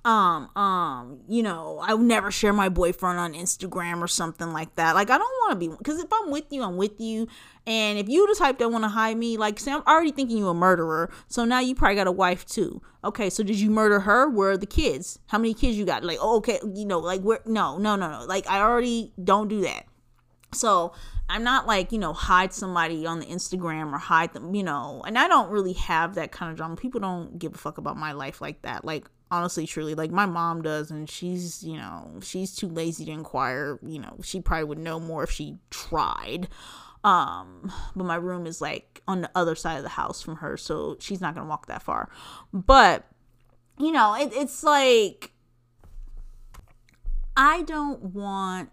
[0.06, 4.76] um um you know i would never share my boyfriend on instagram or something like
[4.76, 4.96] that.
[4.96, 7.28] Like i don't want to be because if i'm with you i'm with you.
[7.66, 10.38] And if you the type that want to hide me like say i'm already thinking
[10.38, 12.82] you a murderer so now you probably got a wife too.
[13.04, 14.30] Okay so did you murder her?
[14.30, 15.20] Where are the kids?
[15.28, 16.04] How many kids you got?
[16.04, 18.26] Like oh, okay you know like where no no no no.
[18.26, 19.86] Like i already don't do that.
[20.54, 20.94] So
[21.30, 25.02] I'm not like, you know, hide somebody on the Instagram or hide them, you know,
[25.06, 26.76] and I don't really have that kind of drama.
[26.76, 28.86] People don't give a fuck about my life like that.
[28.86, 33.12] Like honestly truly like my mom does and she's you know she's too lazy to
[33.12, 36.48] inquire you know she probably would know more if she tried.
[37.04, 40.56] Um but my room is like on the other side of the house from her
[40.56, 42.10] so she's not gonna walk that far.
[42.54, 43.08] But
[43.80, 45.32] you know it, it's like
[47.36, 48.70] i don't want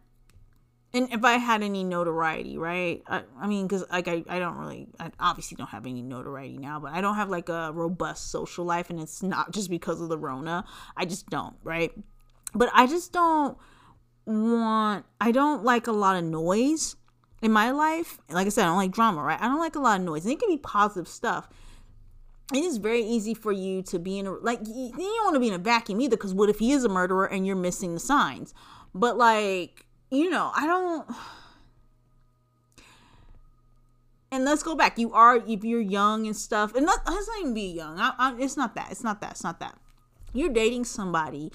[0.93, 3.03] and if I had any notoriety, right?
[3.07, 6.59] I, I mean, because like I, I don't really, I obviously don't have any notoriety
[6.59, 10.01] now, but I don't have like a robust social life, and it's not just because
[10.01, 10.64] of the Rona.
[10.97, 11.93] I just don't, right?
[12.55, 13.57] But I just don't
[14.26, 16.97] want, I don't like a lot of noise
[17.41, 18.18] in my life.
[18.28, 19.41] Like I said, I don't like drama, right?
[19.41, 21.49] I don't like a lot of noise, and it can be positive stuff.
[22.53, 25.41] It is very easy for you to be in a like you don't want to
[25.41, 27.95] be in a vacuum either, because what if he is a murderer and you're missing
[27.95, 28.53] the signs?
[28.93, 31.06] But like you know, I don't.
[34.32, 34.98] And let's go back.
[34.98, 37.98] You are if you're young and stuff, and let, let's not even be young.
[37.98, 38.88] I, I, it's not that.
[38.90, 39.32] It's not that.
[39.32, 39.76] It's not that.
[40.32, 41.52] You're dating somebody.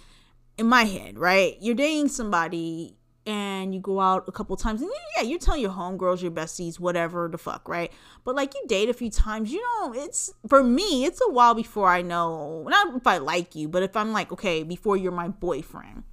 [0.58, 1.58] In my head, right?
[1.60, 2.96] You're dating somebody
[3.26, 6.80] and you go out a couple times and yeah you're telling your homegirls your besties
[6.80, 7.92] whatever the fuck right
[8.24, 11.56] but like you date a few times you know it's for me it's a while
[11.56, 15.12] before i know not if i like you but if i'm like okay before you're
[15.12, 16.04] my boyfriend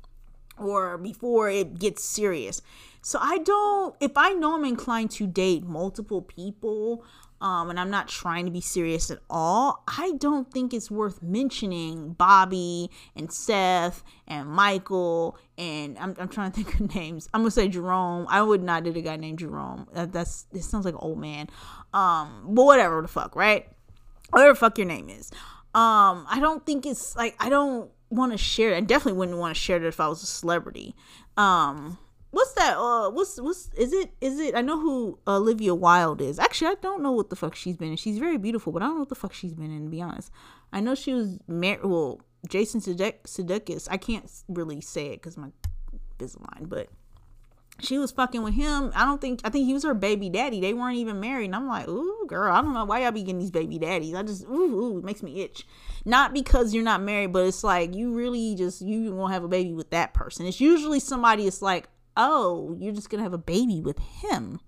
[0.63, 2.63] or before it gets serious.
[3.03, 7.05] So I don't if I know I'm inclined to date multiple people
[7.41, 11.21] um, and I'm not trying to be serious at all, I don't think it's worth
[11.25, 17.29] mentioning Bobby and Seth and Michael and I'm, I'm trying to think of names.
[17.35, 18.27] I'm gonna say Jerome.
[18.31, 19.89] I would not date a guy named Jerome.
[19.93, 21.49] That, that's it sounds like an old man.
[21.93, 23.69] Um, but whatever the fuck, right?
[24.31, 25.33] Whatever fuck your name is.
[25.75, 28.77] Um, I don't think it's like I don't want to share it.
[28.77, 30.95] I definitely wouldn't want to share it if I was a celebrity.
[31.37, 31.99] Um,
[32.31, 32.77] what's that?
[32.77, 34.13] Uh, what's what's is it?
[34.21, 34.55] Is it?
[34.55, 36.39] I know who Olivia Wilde is.
[36.39, 37.97] Actually, I don't know what the fuck she's been in.
[37.97, 39.85] She's very beautiful, but I don't know what the fuck she's been in.
[39.85, 40.31] To be honest,
[40.73, 41.85] I know she was married.
[41.85, 43.89] Well, Jason Sudeikis.
[43.91, 45.49] I can't really say it because my
[46.23, 46.89] Invisalign, but
[47.83, 48.93] she was fucking with him.
[48.95, 50.61] I don't think I think he was her baby daddy.
[50.61, 51.47] They weren't even married.
[51.47, 54.15] And I'm like, ooh, girl, I don't know why y'all be getting these baby daddies.
[54.15, 55.67] I just ooh, ooh, it makes me itch.
[56.05, 59.49] Not because you're not married, but it's like you really just you won't have a
[59.49, 60.47] baby with that person.
[60.47, 64.61] It's usually somebody it's like, oh, you're just gonna have a baby with him.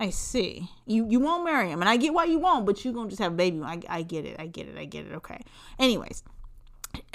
[0.00, 0.68] I see.
[0.86, 3.22] You you won't marry him, and I get why you won't, but you gonna just
[3.22, 3.60] have a baby.
[3.62, 4.36] I I get it.
[4.38, 4.76] I get it.
[4.76, 5.12] I get it.
[5.12, 5.40] Okay.
[5.78, 6.24] Anyways,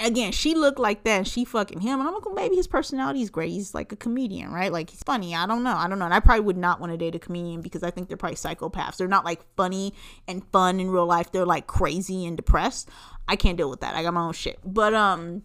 [0.00, 2.00] again, she looked like that and she fucking him.
[2.00, 3.50] And I'm like, maybe his personality is great.
[3.50, 4.72] He's like a comedian, right?
[4.72, 5.34] Like he's funny.
[5.34, 5.76] I don't know.
[5.76, 6.04] I don't know.
[6.04, 8.36] And I probably would not want to date a comedian because I think they're probably
[8.36, 8.96] psychopaths.
[8.96, 9.94] They're not like funny
[10.26, 11.32] and fun in real life.
[11.32, 12.88] They're like crazy and depressed.
[13.26, 13.94] I can't deal with that.
[13.94, 14.58] I got my own shit.
[14.64, 15.42] But um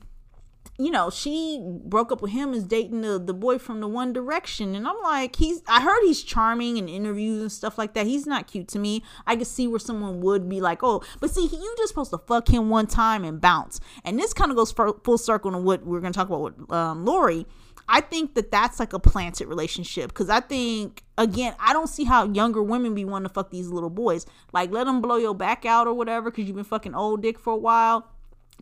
[0.80, 4.12] you know, she broke up with him is dating the, the boy from the One
[4.12, 4.74] Direction.
[4.74, 8.08] And I'm like, he's I heard he's charming in interviews and stuff like that.
[8.08, 9.04] He's not cute to me.
[9.28, 12.18] I could see where someone would be like, oh, but see, you just supposed to
[12.18, 13.80] fuck him one time and bounce.
[14.04, 16.72] And this kind of goes full circle to what we're going to talk about with
[16.72, 17.46] um, Lori.
[17.88, 22.06] I think that that's like a planted relationship because I think again I don't see
[22.06, 24.26] how younger women be wanting to fuck these little boys.
[24.54, 27.38] Like let them blow your back out or whatever because you've been fucking old dick
[27.38, 28.08] for a while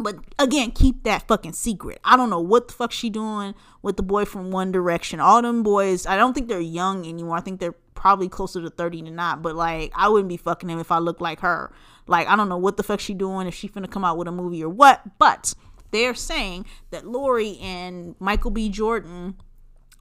[0.01, 1.99] But again, keep that fucking secret.
[2.03, 5.19] I don't know what the fuck she doing with the boy from One Direction.
[5.19, 7.37] All them boys, I don't think they're young anymore.
[7.37, 9.41] I think they're probably closer to 30 than not.
[9.41, 11.71] But like, I wouldn't be fucking him if I looked like her.
[12.07, 14.27] Like, I don't know what the fuck she doing, if she finna come out with
[14.27, 15.01] a movie or what.
[15.19, 15.53] But
[15.91, 18.69] they're saying that Lori and Michael B.
[18.69, 19.35] Jordan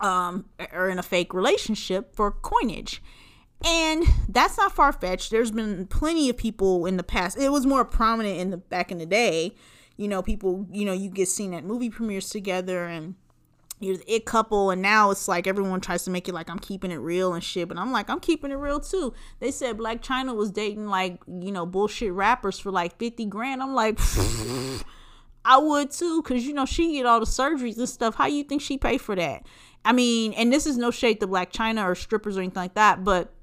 [0.00, 3.02] um, are in a fake relationship for coinage.
[3.64, 5.30] And that's not far fetched.
[5.30, 7.38] There's been plenty of people in the past.
[7.38, 9.54] It was more prominent in the back in the day.
[10.00, 13.16] You know, people, you know, you get seen at movie premieres together and
[13.80, 16.58] you're the it couple and now it's like everyone tries to make it like I'm
[16.58, 19.12] keeping it real and shit, but I'm like I'm keeping it real too.
[19.40, 23.62] They said Blac Chyna was dating like, you know, bullshit rappers for like 50 grand.
[23.62, 23.98] I'm like
[25.44, 28.14] I would too cuz you know she get all the surgeries and stuff.
[28.14, 29.44] How you think she pay for that?
[29.84, 32.74] I mean, and this is no shade to Blac Chyna or strippers or anything like
[32.74, 33.34] that, but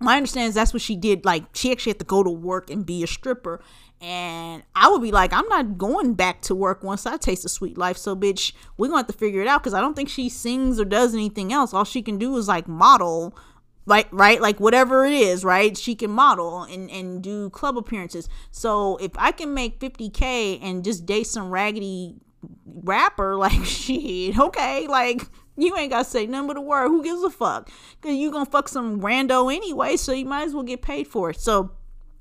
[0.00, 1.24] my understanding is that's what she did.
[1.24, 3.60] Like she actually had to go to work and be a stripper.
[4.00, 7.50] And I would be like, I'm not going back to work once I taste the
[7.50, 7.98] sweet life.
[7.98, 10.30] So, bitch, we're going to have to figure it out because I don't think she
[10.30, 11.74] sings or does anything else.
[11.74, 13.36] All she can do is like model,
[13.84, 14.06] right?
[14.10, 14.40] Right?
[14.40, 15.76] Like whatever it is, right?
[15.76, 18.26] She can model and, and do club appearances.
[18.50, 22.16] So, if I can make 50K and just date some raggedy
[22.64, 25.28] rapper, like shit, okay, like
[25.58, 26.88] you ain't gotta say nothing but word.
[26.88, 27.68] Who gives a fuck?
[28.00, 31.30] Cause you gonna fuck some rando anyway, so you might as well get paid for
[31.30, 31.40] it.
[31.40, 31.72] So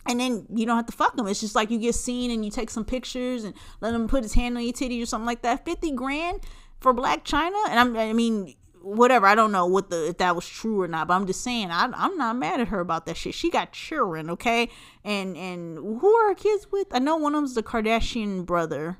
[0.10, 1.28] and then you don't have to fuck them.
[1.28, 4.24] It's just like you get seen and you take some pictures and let him put
[4.24, 5.64] his hand on your titty or something like that.
[5.66, 6.41] Fifty grand
[6.80, 9.28] for Blac Chyna, and I'm, I mean, whatever.
[9.28, 11.70] I don't know what the if that was true or not, but I'm just saying
[11.70, 13.36] I, I'm not mad at her about that shit.
[13.36, 14.70] She got children, okay,
[15.03, 16.88] and and who are her kids with?
[16.91, 18.97] I know one of them's the Kardashian brother.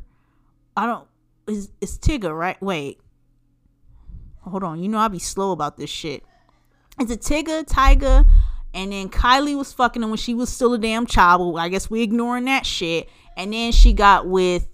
[0.78, 1.08] I don't.
[1.48, 2.62] Is is Tigger right?
[2.62, 3.02] Wait,
[4.42, 4.84] hold on.
[4.84, 6.24] You know I'll be slow about this shit.
[7.00, 8.30] It's a Tigger, Tyga,
[8.74, 11.58] and then Kylie was fucking him when she was still a damn child.
[11.60, 13.10] I guess we ignoring that shit.
[13.36, 14.68] And then she got with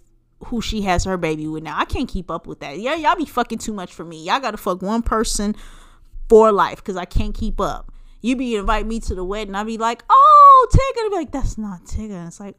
[0.45, 1.77] who she has her baby with now.
[1.77, 2.79] I can't keep up with that.
[2.79, 4.23] Yeah, y'all be fucking too much for me.
[4.23, 5.55] Y'all gotta fuck one person
[6.29, 7.91] for life because I can't keep up.
[8.21, 11.09] You be invite me to the wedding, I be like, oh Tigger.
[11.11, 12.27] be like, that's not Tigger.
[12.27, 12.55] It's like,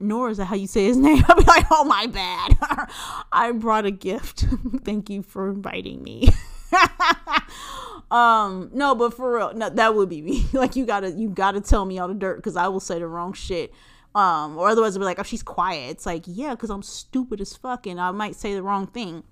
[0.00, 1.22] nor is that how you say his name.
[1.28, 2.56] I'll be like, oh my bad.
[3.32, 4.46] I brought a gift.
[4.84, 6.30] Thank you for inviting me.
[8.10, 10.46] um, no, but for real, no, that would be me.
[10.52, 13.06] like you gotta you gotta tell me all the dirt because I will say the
[13.06, 13.72] wrong shit.
[14.14, 15.90] Um, or otherwise I'll be like, oh, she's quiet.
[15.90, 19.22] It's like, yeah, because I'm stupid as fuck and I might say the wrong thing.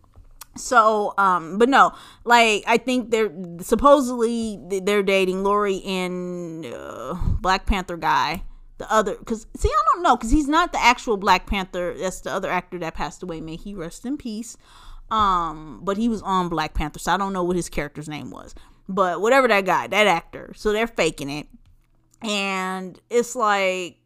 [0.56, 1.92] So, um, but no,
[2.24, 8.42] like I think they're supposedly they're dating Lori and uh, Black Panther guy
[8.78, 12.20] the other because see i don't know because he's not the actual black panther that's
[12.20, 14.56] the other actor that passed away may he rest in peace
[15.10, 18.30] um but he was on black panther so i don't know what his character's name
[18.30, 18.54] was
[18.88, 21.46] but whatever that guy that actor so they're faking it
[22.22, 23.98] and it's like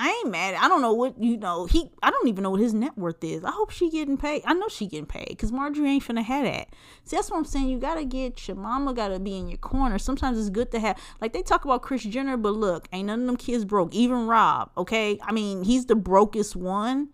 [0.00, 0.54] I ain't mad.
[0.54, 1.66] I don't know what you know.
[1.66, 3.42] He I don't even know what his net worth is.
[3.42, 4.42] I hope she getting paid.
[4.46, 6.68] I know she getting paid because Marjorie ain't finna have that.
[7.04, 7.68] See, that's what I'm saying.
[7.68, 9.98] You gotta get your mama gotta be in your corner.
[9.98, 13.22] Sometimes it's good to have like they talk about Kris Jenner, but look, ain't none
[13.22, 13.92] of them kids broke.
[13.92, 15.18] Even Rob, okay.
[15.20, 17.08] I mean, he's the brokest one.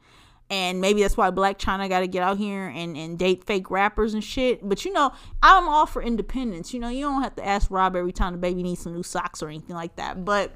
[0.51, 3.71] And maybe that's why Blac Chyna got to get out here and, and date fake
[3.71, 4.69] rappers and shit.
[4.69, 6.75] But you know, I'm all for independence.
[6.75, 9.03] You know, you don't have to ask Rob every time the baby needs some new
[9.03, 10.25] socks or anything like that.
[10.25, 10.53] But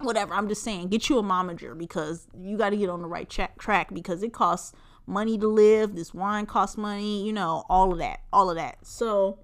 [0.00, 3.08] whatever i'm just saying get you a momager because you got to get on the
[3.08, 4.72] right tra- track because it costs
[5.06, 8.76] money to live this wine costs money you know all of that all of that
[8.82, 9.38] so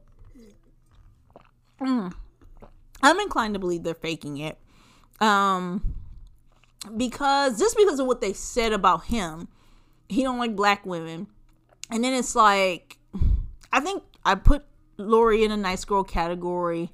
[1.80, 2.12] mm,
[3.02, 4.58] i'm inclined to believe they're faking it
[5.20, 5.94] um
[6.96, 9.48] because just because of what they said about him
[10.09, 11.26] he don't like black women
[11.90, 12.98] and then it's like
[13.72, 14.64] i think i put
[14.96, 16.90] lori in a nice girl category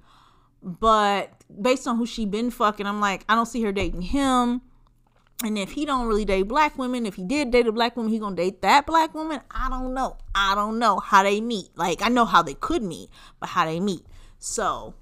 [0.63, 4.63] but based on who she been fucking, I'm like, I don't see her dating him.
[5.45, 8.11] And if he don't really date black women, if he did date a black woman,
[8.11, 9.41] he gonna date that black woman.
[9.53, 10.17] I don't know.
[10.35, 11.69] I don't know how they meet.
[11.77, 14.05] Like I know how they could meet, but how they meet.
[14.41, 14.95] So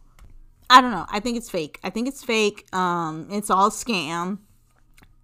[0.68, 1.06] I don't know.
[1.08, 1.80] I think it's fake.
[1.82, 2.66] I think it's fake.
[2.74, 4.40] Um, it's all scam.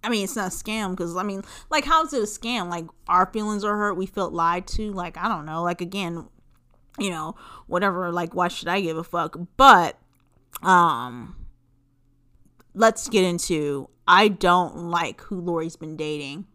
[0.03, 2.69] I mean, it's not a scam because I mean, like, how is it a scam?
[2.69, 3.95] Like, our feelings are hurt.
[3.95, 4.91] We felt lied to.
[4.91, 5.63] Like, I don't know.
[5.63, 6.27] Like, again,
[6.99, 7.35] you know,
[7.67, 8.11] whatever.
[8.11, 9.37] Like, why should I give a fuck?
[9.57, 9.97] But
[10.61, 11.35] um
[12.73, 16.45] let's get into I don't like who Lori's been dating.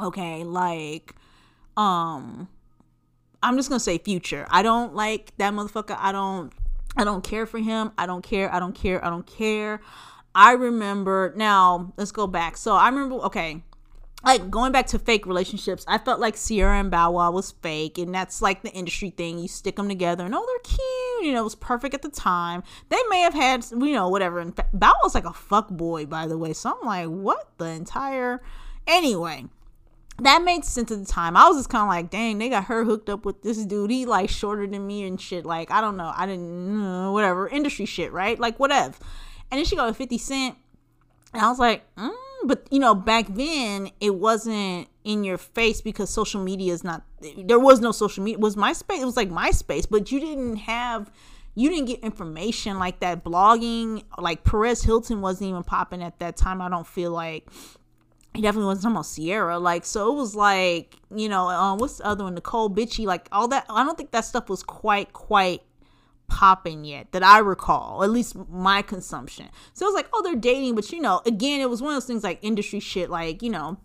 [0.00, 1.14] Okay, like
[1.76, 2.48] um
[3.42, 4.46] I'm just gonna say future.
[4.50, 5.96] I don't like that motherfucker.
[5.98, 6.52] I don't
[6.96, 7.92] I don't care for him.
[7.98, 8.52] I don't care.
[8.52, 9.04] I don't care.
[9.04, 9.80] I don't care.
[10.36, 12.58] I remember now, let's go back.
[12.58, 13.62] So I remember okay,
[14.22, 17.96] like going back to fake relationships, I felt like Ciara and Bow Wow was fake,
[17.96, 19.38] and that's like the industry thing.
[19.38, 21.26] You stick them together, and oh, they're cute.
[21.26, 22.62] You know, it was perfect at the time.
[22.90, 24.38] They may have had, you know, whatever.
[24.38, 26.52] And Bow Wow's like a fuck boy, by the way.
[26.52, 28.42] So I'm like, what the entire.
[28.86, 29.46] Anyway,
[30.18, 31.34] that made sense at the time.
[31.34, 33.90] I was just kind of like, dang, they got her hooked up with this dude.
[33.90, 35.46] He like shorter than me and shit.
[35.46, 36.12] Like, I don't know.
[36.14, 37.48] I didn't know, whatever.
[37.48, 38.38] Industry shit, right?
[38.38, 38.94] Like, whatever.
[39.50, 40.56] And then she got 50 Cent.
[41.32, 42.12] And I was like, mm.
[42.44, 47.02] but you know, back then it wasn't in your face because social media is not,
[47.38, 48.38] there was no social media.
[48.38, 49.00] It was MySpace.
[49.00, 51.10] It was like MySpace, but you didn't have,
[51.54, 53.24] you didn't get information like that.
[53.24, 56.60] Blogging, like Perez Hilton wasn't even popping at that time.
[56.60, 57.48] I don't feel like
[58.36, 59.58] he definitely wasn't talking about Ciara.
[59.58, 62.36] Like, so it was like, you know, um, what's the other one?
[62.36, 63.66] Necole Bitchie, like all that.
[63.70, 65.62] I don't think that stuff was quite, quite
[66.28, 69.48] popping yet that I recall, at least my consumption.
[69.72, 71.96] So it was like, oh, they're dating, but you know, again, it was one of
[71.96, 73.78] those things like industry shit, like, you know,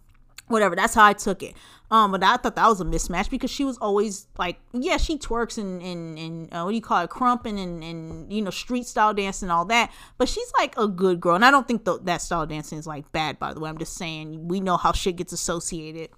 [0.48, 0.76] whatever.
[0.76, 1.56] That's how I took it.
[1.89, 5.18] Um, but I thought that was a mismatch because she was always like, yeah, she
[5.18, 8.50] twerks and and, and uh, what do you call it, crumping and and you know
[8.50, 9.92] street style dancing and all that.
[10.18, 12.88] But she's like a good girl, and I don't think th- that style dancing is
[12.88, 13.39] like bad.
[13.39, 16.12] By the way, I'm just saying we know how shit gets associated,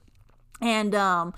[0.61, 1.33] and um,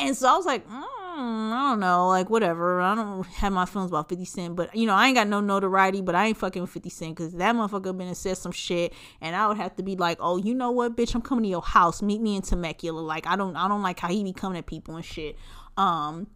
[0.00, 0.84] and so I was like, mm,
[1.18, 2.80] I don't know, like whatever.
[2.80, 5.40] I don't have my feelings about 50 Cent, but you know, I ain't got no
[5.40, 8.52] notoriety, but I ain't fucking with 50 Cent because that motherfucker been and said some
[8.52, 11.44] shit, and I would have to be like, oh, you know what, bitch, I'm coming
[11.44, 13.00] to your house, meet me in Temecula.
[13.00, 15.36] Like, I don't, I don't like how he be coming at people and shit.
[15.76, 16.26] Um,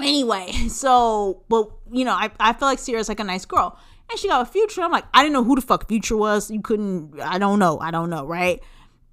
[0.00, 3.78] anyway, so, but you know, I, I feel like Ciara's like a nice girl,
[4.10, 4.82] and she got a future.
[4.82, 6.50] I'm like, I didn't know who the fuck future was.
[6.50, 8.62] You couldn't, I don't know, I don't know, right?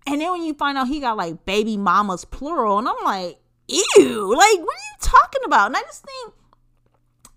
[0.08, 3.39] And then when you find out he got like baby mamas plural, and I'm like,
[3.70, 5.68] ew, like, what are you talking about?
[5.68, 6.34] And I just think,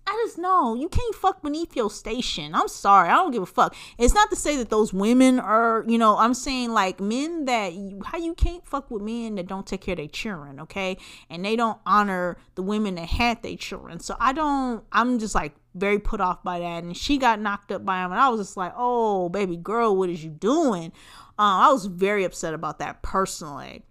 [0.05, 2.53] I just know you can't fuck beneath your station.
[2.53, 3.73] I'm sorry, I don't give a fuck.
[3.97, 7.73] It's not to say that those women are, you know, I'm saying like men that
[7.73, 10.97] you, how you can't fuck with men that don't take care of their children, okay?
[11.29, 14.01] And they don't honor the women that had their children.
[14.01, 14.83] So I don't.
[14.91, 16.83] I'm just like very put off by that.
[16.83, 19.95] And she got knocked up by him, and I was just like, oh baby girl,
[19.95, 20.91] what is you doing?
[21.39, 23.85] Um, I was very upset about that personally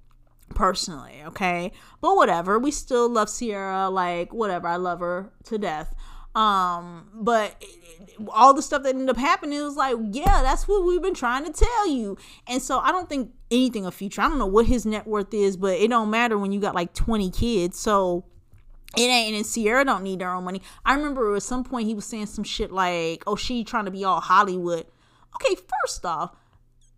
[0.53, 1.73] personally, okay?
[2.01, 5.95] But whatever, we still love Ciara, like whatever, I love her to death.
[6.35, 7.63] Um, but
[8.29, 11.45] all the stuff that ended up happening was like, yeah, that's what we've been trying
[11.45, 12.17] to tell you.
[12.47, 14.23] And so I don't think anything of future.
[14.23, 16.75] I don't know what his net worth is, but it don't matter when you got
[16.75, 17.79] like 20 kids.
[17.79, 18.25] So
[18.97, 20.63] it ain't and Ciara don't need her own money.
[20.85, 23.91] I remember at some point he was saying some shit like, oh, she trying to
[23.91, 24.87] be all Hollywood.
[25.35, 26.37] Okay, first off,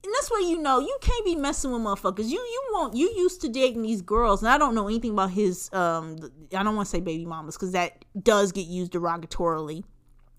[0.05, 2.29] and that's where you know you can't be messing with motherfuckers.
[2.29, 5.31] You you won't you used to dating these girls, and I don't know anything about
[5.31, 6.19] his um
[6.55, 9.83] I don't want to say baby mamas because that does get used derogatorily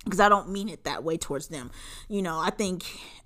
[0.03, 1.71] because I don't mean it that way towards them.
[2.07, 2.83] You know, I think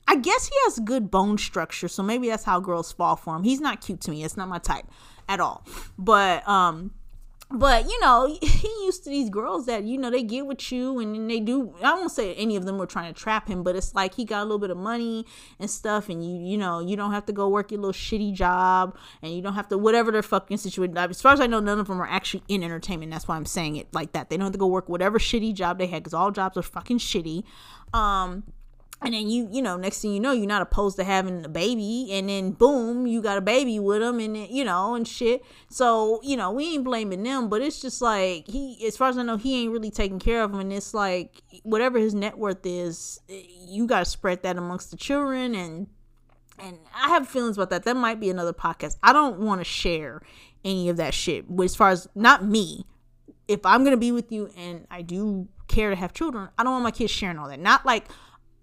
[0.07, 3.43] I guess he has good bone structure, so maybe that's how girls fall for him.
[3.43, 4.23] He's not cute to me.
[4.23, 4.85] It's not my type
[5.27, 5.65] at all.
[5.97, 6.91] But um
[7.51, 10.99] but you know he used to these girls that you know they get with you
[10.99, 13.75] and they do i won't say any of them were trying to trap him but
[13.75, 15.25] it's like he got a little bit of money
[15.59, 18.33] and stuff and you you know you don't have to go work your little shitty
[18.33, 21.59] job and you don't have to whatever their fucking situation as far as i know
[21.59, 23.11] none of them are actually in entertainment.
[23.11, 24.29] That's why i'm saying it like that.
[24.29, 26.61] They don't have to go work whatever shitty job they had because all jobs are
[26.63, 27.43] fucking shitty.
[27.93, 28.43] Um
[29.01, 31.49] and then you you know next thing you know you're not opposed to having a
[31.49, 32.09] baby.
[32.11, 35.43] And then boom you got a baby with him and you know and shit.
[35.69, 39.17] So you know we ain't blaming them but it's just like he as far as
[39.17, 42.37] i know he ain't really taking care of him and it's like whatever his net
[42.37, 45.55] worth is you got to spread that amongst the children.
[45.55, 45.87] And
[46.61, 47.83] and i have feelings about that.
[47.83, 48.97] That might be another podcast.
[49.01, 50.21] I don't want to share
[50.65, 51.45] any of that shit.
[51.47, 52.85] But as far as not me.
[53.47, 56.73] If i'm gonna be with you and i do care to have children i don't
[56.73, 57.59] want my kids sharing all that.
[57.59, 58.05] Not like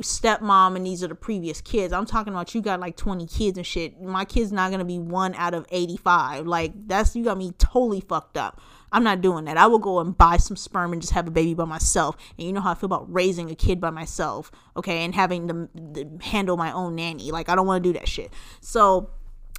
[0.02, 1.92] stepmom and these are the previous kids.
[1.92, 4.00] I'm talking about you got like 20 kids and shit.
[4.00, 6.46] My kid's not gonna be one out of 85.
[6.46, 8.60] Like that's you got me totally fucked up.
[8.92, 9.56] I'm not doing that.
[9.56, 12.16] I will go and buy some sperm and just have a baby by myself.
[12.38, 15.48] And you know how I feel about raising a kid by myself, okay, and having
[15.48, 17.30] to, to handle my own nanny.
[17.30, 18.32] Like I don't want to do that shit.
[18.60, 19.10] So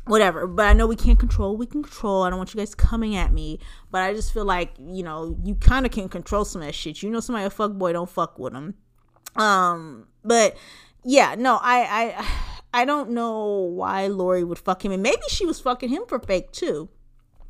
[0.06, 2.74] whatever but i know we can't control we can control i don't want you guys
[2.74, 3.60] coming at me
[3.92, 6.74] but i just feel like you know you kind of can control some of that
[6.74, 8.74] shit you know somebody a fuck boy don't fuck with them
[9.36, 10.58] um but
[11.04, 12.18] yeah, no, I
[12.74, 16.04] I I don't know why Lori would fuck him, and maybe she was fucking him
[16.08, 16.90] for fake too.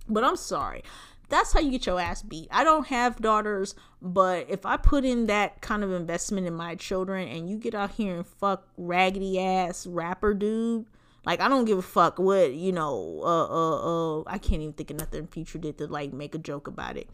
[0.08, 0.84] But I'm sorry.
[1.30, 2.48] That's how you get your ass beat.
[2.52, 6.76] I don't have daughters, but if I put in that kind of investment in my
[6.76, 10.86] children and you get out here and fuck raggedy ass rapper dude,
[11.26, 14.74] like I don't give a fuck what, you know, uh uh uh I can't even
[14.74, 17.10] think of nothing future did to like make a joke about it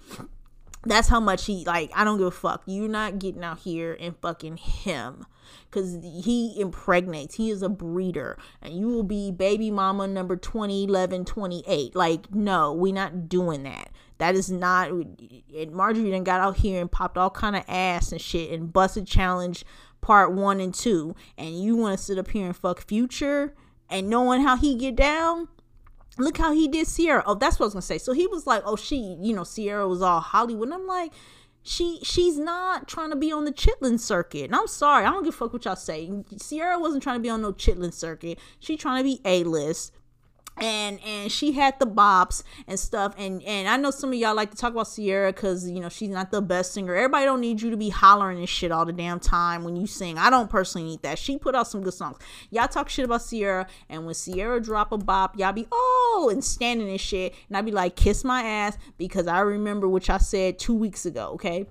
[0.86, 2.64] that's how much he like i don't give a fuck.
[2.66, 5.26] You're not getting out here and fucking him.
[5.70, 7.36] Because he impregnates.
[7.36, 8.38] He is a breeder.
[8.62, 13.64] And you will be baby mama number 20 11 28 like no we not doing
[13.64, 13.90] that.
[14.18, 18.12] That is not and marjorie then got out here and popped all kind of ass
[18.12, 19.66] and shit and Buss It challenge
[20.02, 21.16] part one and two.
[21.38, 23.54] And you want to sit up here and fuck future
[23.90, 25.48] and knowing how he get down
[26.18, 27.24] look how he did Ciara.
[27.26, 27.98] Oh, that's what I was gonna say.
[27.98, 30.68] So he was like, oh, she, you know, Ciara was all Hollywood.
[30.68, 31.12] And I'm like,
[31.64, 34.46] she she's not trying to be on the chitlin circuit.
[34.46, 36.12] And I'm sorry, I don't give a fuck what y'all say.
[36.46, 38.38] Ciara wasn't trying to be on no chitlin circuit.
[38.60, 39.94] She trying to be A list
[40.58, 43.14] and and she had the bops and stuff.
[43.18, 45.90] And and i know some of y'all like to talk about Ciara because you know
[45.90, 46.96] she's not the best singer.
[46.96, 49.88] Everybody don't need you to be hollering and shit all the damn time when you
[49.88, 50.18] sing.
[50.18, 51.18] I don't personally need that.
[51.18, 52.18] She put out some good songs.
[52.52, 56.44] Y'all talk shit about Ciara and when Ciara drop a bop y'all be oh and
[56.44, 57.34] standing and shit.
[57.48, 61.06] And i be like kiss my ass because i remember what y'all said two weeks
[61.06, 61.66] ago okay?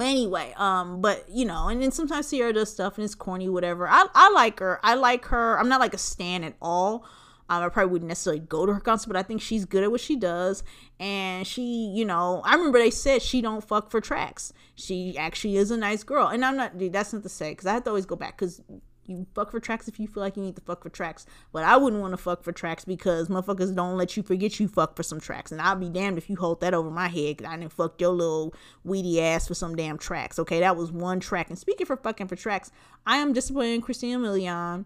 [0.00, 3.88] Anyway um but you know and then sometimes Ciara does stuff and it's corny whatever.
[3.88, 4.80] I i like her.
[4.82, 5.58] I like her.
[5.58, 7.06] I'm not like a stan at all
[7.48, 9.90] um, I probably wouldn't necessarily go to her concert, but I think she's good at
[9.90, 10.62] what she does.
[11.00, 14.52] And she, you know, I remember they said she don't fuck for tracks.
[14.74, 16.26] She actually is a nice girl.
[16.28, 18.38] And I'm not, dude, that's not to say, because I have to always go back,
[18.38, 18.60] because
[19.08, 21.24] you fuck for tracks if you feel like you need to fuck for tracks.
[21.52, 24.68] But I wouldn't want to fuck for tracks because motherfuckers don't let you forget you
[24.68, 25.50] fuck for some tracks.
[25.50, 28.00] And I'll be damned if you hold that over my head because I didn't fuck
[28.00, 30.38] your little weedy ass for some damn tracks.
[30.38, 31.48] Okay, that was one track.
[31.48, 32.70] And speaking for fucking for tracks,
[33.06, 34.84] I am disappointed in Christina Milian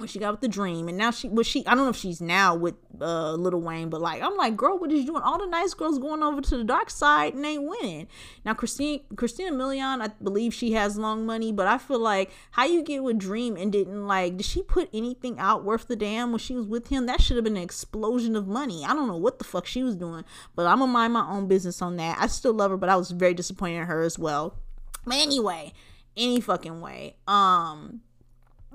[0.00, 2.20] when she got with The-Dream and now she was she I don't know if she's
[2.20, 5.22] now with uh Lil Wayne, but like I'm like, girl, what is you doing?
[5.22, 8.08] All the nice girls going over to the dark side and they winning.
[8.44, 12.64] Now Christine Christina Milian, I believe she has long money, but I feel like how
[12.64, 16.32] you get with Dream and didn't like did she put anything out worth the damn
[16.32, 17.06] when she was with him?
[17.06, 18.84] That should have been an explosion of money.
[18.84, 20.24] I don't know what the fuck she was doing,
[20.56, 22.18] but I'm gonna mind my own business on that.
[22.18, 24.58] I still love her, but I was very disappointed in her as well.
[25.04, 25.72] But anyway,
[26.16, 27.16] any fucking way.
[27.26, 28.02] Um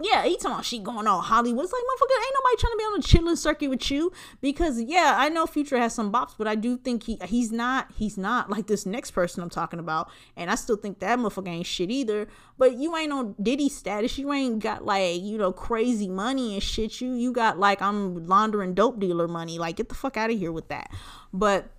[0.01, 1.63] yeah, he talking about she going on Hollywood.
[1.63, 4.11] It's like, motherfucker, ain't nobody trying to be on a chitlin circuit with you.
[4.41, 7.91] Because yeah, I know Future has some bops, but I do think he he's not
[7.95, 10.09] he's not like this next person I'm talking about.
[10.35, 12.27] And I still think that motherfucker ain't shit either.
[12.57, 14.17] But you ain't on Diddy status.
[14.17, 16.99] You ain't got like, you know, crazy money and shit.
[16.99, 19.57] You you got like I'm laundering dope dealer money.
[19.59, 20.91] Like get the fuck out of here with that.
[21.31, 21.69] But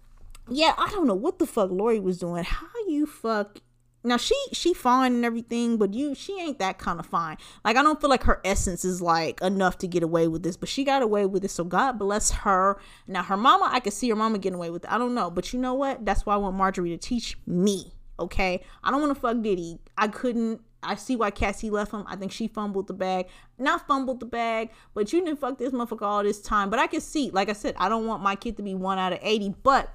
[0.49, 2.45] yeah, I don't know what the fuck Lori was doing.
[2.45, 3.59] How you fuck
[4.07, 7.77] now she she fine and everything but you she ain't that kind of fine like
[7.77, 10.69] i don't feel like her essence is like enough to get away with this but
[10.69, 14.09] she got away with it so god bless her now her mama i could see
[14.09, 16.35] her mama getting away with it i don't know but you know what that's why
[16.35, 20.61] i want marjorie to teach me okay i don't want to fuck diddy i couldn't
[20.83, 22.05] I see why Cassie left him.
[22.07, 23.27] I think she fumbled the bag.
[23.59, 26.71] Not fumbled the bag, but you didn't fuck this motherfucker all this time.
[26.71, 28.99] But I can see, like I said, I don't want my kid to be one
[28.99, 29.57] out of 80.
[29.65, 29.93] But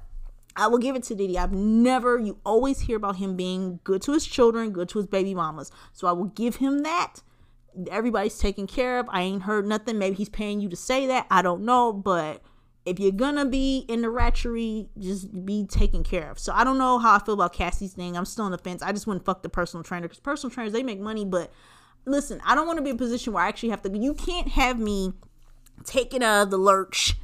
[0.56, 1.38] I will give it to Diddy.
[1.38, 5.08] I've never, you always hear about him being good to his children, good to his
[5.08, 5.72] baby mamas.
[5.93, 7.18] So I will give him that.
[7.89, 9.08] Everybody's taken care of.
[9.10, 9.97] I ain't heard nothing.
[9.97, 11.26] Maybe he's paying you to say that.
[11.32, 11.93] I don't know.
[11.93, 12.41] But
[12.86, 16.39] if you're gonna be in the ratchery, just be taken care of.
[16.39, 18.18] So I don't know how I feel about Cassie's thing.
[18.18, 18.82] I'm still on the fence.
[18.82, 21.52] I just wouldn't fuck the personal trainer because personal trainers they make money, but
[22.06, 23.97] listen, I don't want to be in a position where I actually have to.
[23.97, 25.14] You can't have me
[25.86, 27.16] taking of the lurch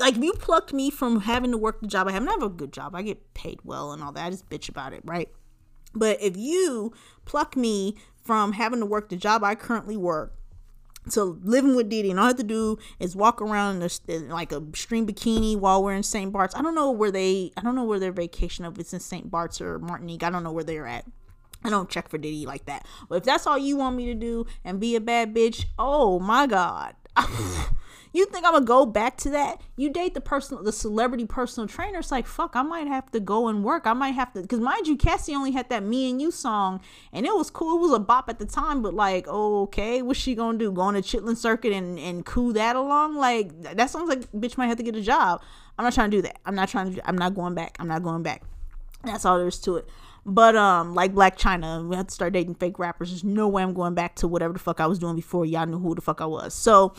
[0.00, 2.42] like if you plucked me from having to work the job I have, I have
[2.42, 2.94] a good job.
[2.94, 4.26] I get paid well and all that.
[4.26, 5.28] I just bitch about it, right?
[5.94, 6.92] But if you
[7.24, 10.34] pluck me from having to work the job I currently work
[11.12, 14.12] to living with Diddy and all I have to do is walk around in, a,
[14.12, 16.32] in like a stream bikini while we're in St.
[16.32, 16.54] Bart's.
[16.54, 19.30] I don't know where they I don't know where their vacation of it's in St.
[19.30, 20.24] Bart's or Martinique.
[20.24, 21.04] I don't know where they're at.
[21.64, 22.86] I don't check for Diddy like that.
[23.08, 26.18] But if that's all you want me to do and be a bad bitch, oh
[26.18, 26.94] my god.
[28.16, 29.60] You think I'm gonna go back to that?
[29.76, 31.98] You date the personal, the celebrity personal trainer.
[31.98, 32.56] It's like fuck.
[32.56, 33.86] I might have to go and work.
[33.86, 36.80] I might have to, because mind you, Cassie only had that "Me and You" song,
[37.12, 37.76] and it was cool.
[37.76, 40.72] It was a bop at the time, but like, okay, what's she gonna do?
[40.72, 43.16] Go on chitlin circuit and and coo that along?
[43.16, 45.42] Like that sounds like bitch might have to get a job.
[45.78, 46.38] I'm not trying to do that.
[46.46, 47.06] I'm not trying to.
[47.06, 47.76] I'm not going back.
[47.78, 48.44] I'm not going back.
[49.04, 49.90] That's all there is to it.
[50.28, 53.10] But um, like Blac Chyna, we had to start dating fake rappers.
[53.10, 55.66] There's no way I'm going back to whatever the fuck I was doing before y'all
[55.66, 56.52] knew who the fuck I was.
[56.52, 56.94] So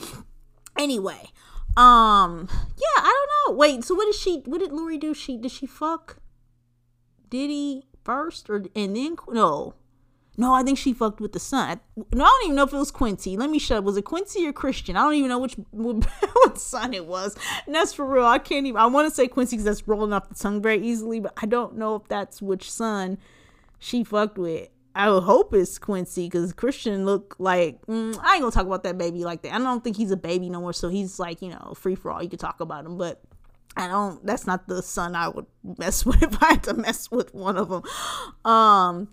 [0.78, 1.30] Anyway,
[1.75, 3.57] um, yeah, I don't know.
[3.57, 4.41] Wait, so what did she?
[4.45, 5.13] What did Lori do?
[5.13, 6.17] She did she fuck
[7.30, 9.75] Diddy first, or and then no?
[10.39, 11.80] No, I think she fucked with the son.
[12.13, 13.36] No, I don't even know if it was Quincy.
[13.36, 13.80] Let me shut.
[13.80, 13.84] up.
[13.84, 14.95] Was it Quincy or Christian?
[14.95, 17.36] I don't even know which what son it was.
[17.65, 18.25] And that's for real.
[18.25, 18.80] I can't even.
[18.80, 21.47] I want to say Quincy because that's rolling off the tongue very easily, but I
[21.47, 23.17] don't know if that's which son
[23.80, 24.69] she fucked with.
[24.97, 28.83] I would hope it's Quincy because Christian look like mm, I ain't gonna talk about
[28.83, 29.53] that baby like that.
[29.53, 32.11] I don't think he's a baby no more, so he's like you know free for
[32.11, 32.23] all.
[32.23, 33.21] You can talk about him, but
[33.77, 34.25] I don't.
[34.25, 35.45] That's not the son I would
[35.77, 37.83] mess with if I had to mess with one of them.
[38.43, 39.09] Um.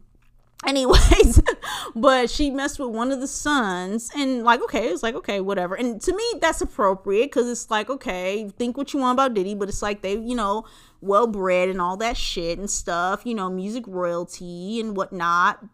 [0.66, 1.42] Anyways,
[1.94, 5.74] but she messed with one of the sons, and like, okay, it's like, okay, whatever.
[5.74, 9.54] And to me, that's appropriate because it's like, okay, think what you want about Diddy,
[9.54, 10.64] but it's like they, you know,
[11.04, 15.64] well bred and all that shit and stuff, you know, music royalty and whatnot.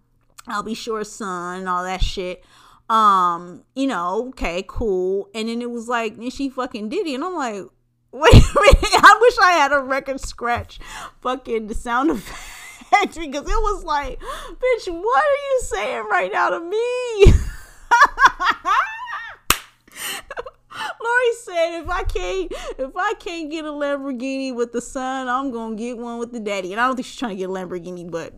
[0.47, 2.45] I'll be sure son and all that shit.
[2.89, 5.29] Um, you know, okay, cool.
[5.35, 7.15] And then it was like, and she fucking did it.
[7.15, 7.65] and I'm like,
[8.13, 8.77] Wait a minute.
[8.83, 10.81] I wish I had a record scratch
[11.21, 16.51] fucking the sound effect because it was like, bitch, what are you saying right now
[16.51, 17.33] to me?
[21.03, 25.51] Lori said, "If I can't, if I can't get a Lamborghini with the son, I'm
[25.51, 27.53] gonna get one with the daddy." And I don't think she's trying to get a
[27.53, 28.35] Lamborghini, but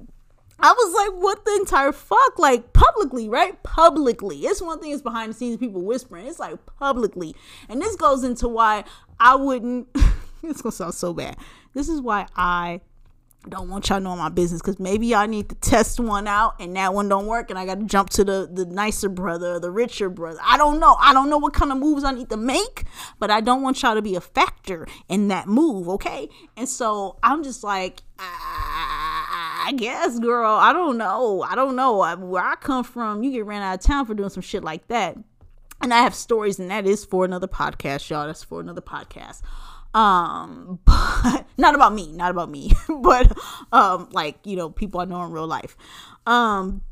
[0.58, 3.60] I was like, "What the entire fuck?" Like publicly, right?
[3.62, 4.38] Publicly.
[4.40, 6.26] It's one thing is behind the scenes, people whispering.
[6.26, 7.34] It's like publicly,
[7.68, 8.84] and this goes into why
[9.18, 9.88] I wouldn't.
[10.42, 11.36] it's gonna sound so bad.
[11.74, 12.80] This is why I
[13.48, 16.76] don't want y'all know my business because maybe I need to test one out and
[16.76, 19.70] that one don't work and I got to jump to the the nicer brother, the
[19.70, 20.38] richer brother.
[20.44, 20.96] I don't know.
[21.00, 22.84] I don't know what kind of moves I need to make,
[23.18, 26.28] but I don't want y'all to be a factor in that move, okay?
[26.56, 30.50] And so I'm just like, I guess, girl.
[30.50, 31.42] I don't know.
[31.42, 31.98] I don't know.
[32.16, 34.86] Where I come from, you get ran out of town for doing some shit like
[34.88, 35.16] that.
[35.80, 38.26] And I have stories, and that is for another podcast, y'all.
[38.26, 39.42] That's for another podcast
[39.94, 43.36] um but not about me not about me but
[43.72, 45.76] um like you know people i know in real life.
[46.26, 46.82] Um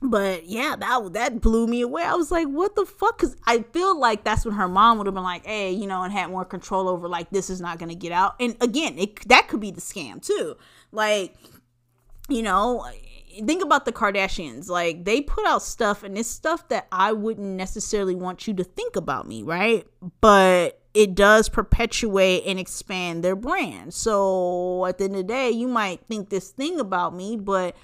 [0.00, 2.02] but yeah that that blew me away.
[2.04, 3.18] I was like what the fuck?
[3.18, 6.02] Because i feel like that's when her mom would have been like hey you know
[6.02, 8.36] and had more control over like this is not gonna get out.
[8.40, 10.56] And again it that could be the scam too.
[10.92, 11.34] Like
[12.28, 12.86] you know
[13.46, 14.68] think about the Kardashians.
[14.68, 18.64] Like they put out stuff and it's stuff that I wouldn't necessarily want you to
[18.64, 19.86] think about me, right?
[20.20, 23.94] But it does perpetuate and expand their brand.
[23.94, 27.76] So at the end of the day, you might think this thing about me, but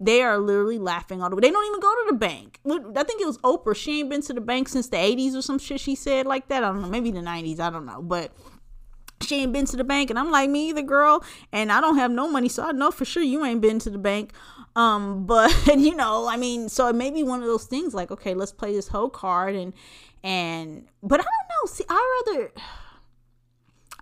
[0.00, 1.42] they are literally laughing all the way.
[1.42, 2.60] They don't even go to the bank.
[2.64, 3.76] I think it was Oprah.
[3.76, 6.48] She ain't been to the bank since the 80s or some shit she said like
[6.48, 6.64] that.
[6.64, 6.88] I don't know.
[6.88, 7.60] Maybe the 90s.
[7.60, 8.00] I don't know.
[8.00, 8.32] But
[9.20, 10.08] she ain't been to the bank.
[10.08, 11.22] And I'm like, me either, girl.
[11.52, 12.48] And I don't have no money.
[12.48, 14.32] So I know for sure you ain't been to the bank.
[14.74, 18.10] Um, but you know, I mean, so it may be one of those things like,
[18.10, 19.74] okay, let's play this whole card and
[20.24, 22.52] and but I don't See, I rather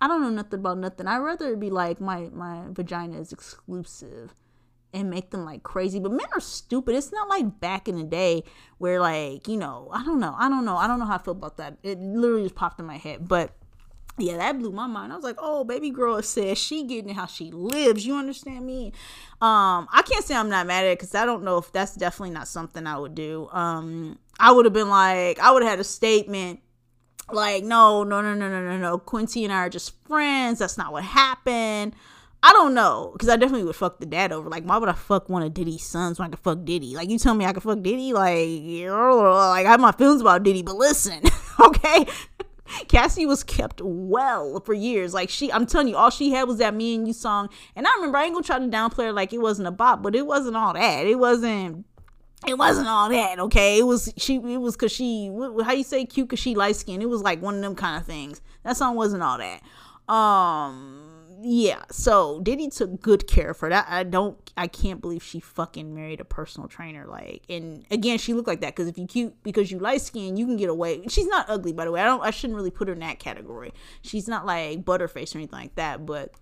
[0.02, 1.06] I don't know nothing about nothing.
[1.06, 4.34] I rather be like my my vagina is exclusive
[4.92, 6.00] and make them like crazy.
[6.00, 6.94] But men are stupid.
[6.96, 8.44] It's not like back in the day
[8.78, 10.34] where like, you know, I don't know.
[10.36, 10.76] I don't know.
[10.76, 11.78] I don't know how I feel about that.
[11.82, 13.28] It literally just popped in my head.
[13.28, 13.52] But
[14.18, 15.12] yeah, that blew my mind.
[15.12, 18.04] I was like, oh, baby girl says she getting how she lives.
[18.04, 18.92] You understand me?
[19.40, 21.94] Um, I can't say I'm not mad at it because I don't know if that's
[21.94, 23.48] definitely not something I would do.
[23.52, 26.60] Um, I would have been like, I would have had a statement
[27.32, 28.98] like, no, no, no, no, no, no, no.
[28.98, 30.58] Quincy and I are just friends.
[30.58, 31.94] That's not what happened.
[32.44, 34.48] I don't know, because I definitely would fuck the dad over.
[34.48, 36.96] Like, why would I fuck one of Diddy's sons when I could fuck Diddy?
[36.96, 38.12] Like, you tell me I could fuck Diddy?
[38.12, 38.48] Like,
[38.88, 41.20] like I have my feelings about Diddy, but listen,
[41.60, 42.04] okay?
[42.88, 45.14] Cassie was kept well for years.
[45.14, 47.48] Like she, I'm telling you, all she had was that "Me and You" song.
[47.76, 50.02] And I remember I ain't gonna try to downplay her like it wasn't a bop,
[50.02, 51.06] but it wasn't all that.
[51.06, 51.84] It wasn't
[52.46, 53.78] it wasn't all that okay?
[53.78, 55.30] It was she it was because she
[55.64, 58.00] how you say cute because she light skin it was like one of them kind
[58.00, 58.40] of things.
[58.64, 59.62] That song wasn't all that.
[60.12, 61.12] Um
[61.44, 65.92] yeah so diddy took good care for that i don't i can't believe she fucking
[65.92, 69.34] married a personal trainer like and again she looked like that because if you cute
[69.42, 71.02] because you light skin you can get away.
[71.08, 72.00] She's not ugly by the way.
[72.00, 73.72] I don't i shouldn't really put her in that category.
[74.02, 76.32] She's not like butterface or anything like that but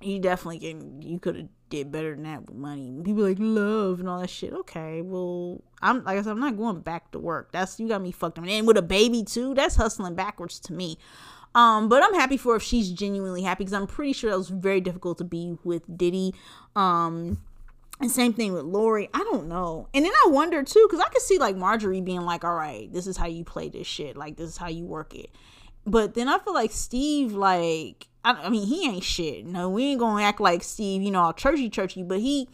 [0.00, 3.00] you definitely can you could have did better than that with money.
[3.04, 4.52] People like love and all that shit.
[4.52, 7.52] Okay, well, I'm like I said, I'm not going back to work.
[7.52, 8.46] That's you got me fucked up.
[8.46, 10.98] And with a baby too, that's hustling backwards to me.
[11.54, 14.48] Um, but I'm happy for if she's genuinely happy because I'm pretty sure that was
[14.48, 16.34] very difficult to be with Diddy.
[16.74, 17.38] Um,
[18.00, 19.08] and same thing with Lori.
[19.14, 19.88] I don't know.
[19.94, 22.92] And then I wonder too, because I could see like Marjorie being like, all right,
[22.92, 24.16] this is how you play this shit.
[24.16, 25.30] Like, this is how you work it.
[25.86, 29.44] But then I feel like Steve, like, I, I mean, he ain't shit.
[29.44, 32.48] No, we ain't gonna act like Steve, you know, all churchy churchy, but he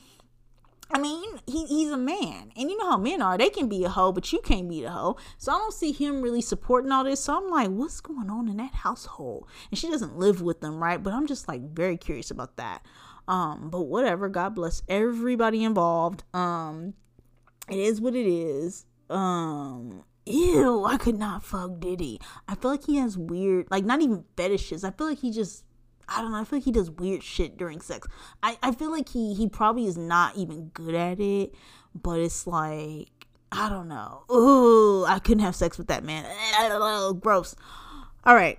[0.93, 2.53] I mean, he, he's a man.
[2.57, 3.39] And you know how men are.
[3.39, 5.17] They can be a hoe, but you can't be the hoe.
[5.39, 7.23] So I don't see him really supporting all this.
[7.23, 9.47] So I'm like, what's going on in that household?
[9.71, 11.01] And she doesn't live with them, right?
[11.01, 12.85] But I'm just like very curious about that.
[13.29, 14.29] Um, but whatever.
[14.29, 16.25] God bless everybody involved.
[16.35, 16.95] Um,
[17.69, 18.85] it is what it is.
[19.09, 22.21] Um, ew, I could not fuck Diddy.
[22.49, 24.85] I feel like he has weird, like not even fetishes.
[24.85, 25.65] I feel like he just,
[26.09, 26.39] I don't know.
[26.39, 28.07] I feel like he does weird shit during sex.
[28.43, 31.55] I, I feel like he he probably is not even good at it,
[31.95, 33.09] but it's like
[33.53, 34.25] I don't know.
[34.31, 36.25] Ooh, I couldn't have sex with that man.
[37.21, 37.57] Gross.
[38.25, 38.59] All right.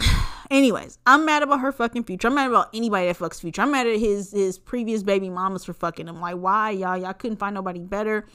[0.50, 2.28] Anyways, I'm mad about her fucking future.
[2.28, 3.62] I'm mad about anybody that fucks future.
[3.62, 6.20] I'm mad at his his previous baby mamas for fucking him.
[6.20, 8.26] Like, why y'all y'all couldn't find nobody better?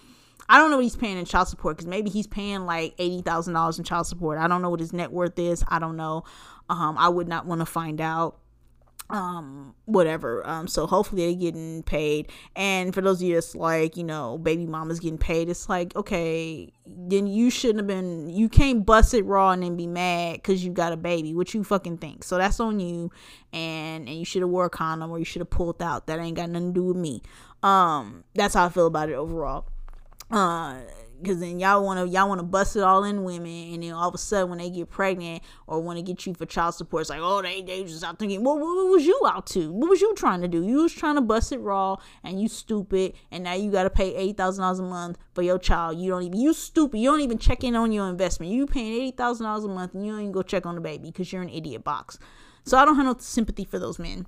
[0.49, 3.21] I don't know what he's paying in child support because maybe he's paying like eighty
[3.21, 4.37] thousand dollars in child support.
[4.37, 5.63] I don't know what his net worth is.
[5.67, 6.23] I don't know.
[6.69, 8.39] Um, I would not want to find out.
[9.09, 13.97] um whatever um so hopefully they're getting paid and for those of you that's like
[13.97, 18.47] you know baby mama's getting paid it's like okay then you shouldn't have been you
[18.47, 21.65] can't bust it raw and then be mad because you got a baby what you
[21.65, 23.11] fucking think so that's on you
[23.51, 26.17] and and you should have wore a condom or you should have pulled out that
[26.19, 27.21] ain't got nothing to do with me
[27.61, 29.65] um that's how i feel about it overall
[30.33, 30.75] uh
[31.21, 33.93] because then y'all want to y'all want to bust it all in women and then
[33.93, 36.75] all of a sudden when they get pregnant or want to get you for child
[36.75, 39.71] support it's like oh they, they just out thinking well what, was you out to?
[39.71, 40.63] What was you trying to do?
[40.63, 43.89] You was trying to bust it raw and you stupid and now you got to
[43.89, 45.97] pay $8000 a month for your child.
[45.97, 46.99] You don't even you stupid.
[46.99, 48.51] You don't even check in on your investment.
[48.51, 51.31] You paying $80000 a month and you don't even go check on the baby because
[51.31, 52.19] you're an idiot box.
[52.65, 54.25] So i don't have no sympathy for those men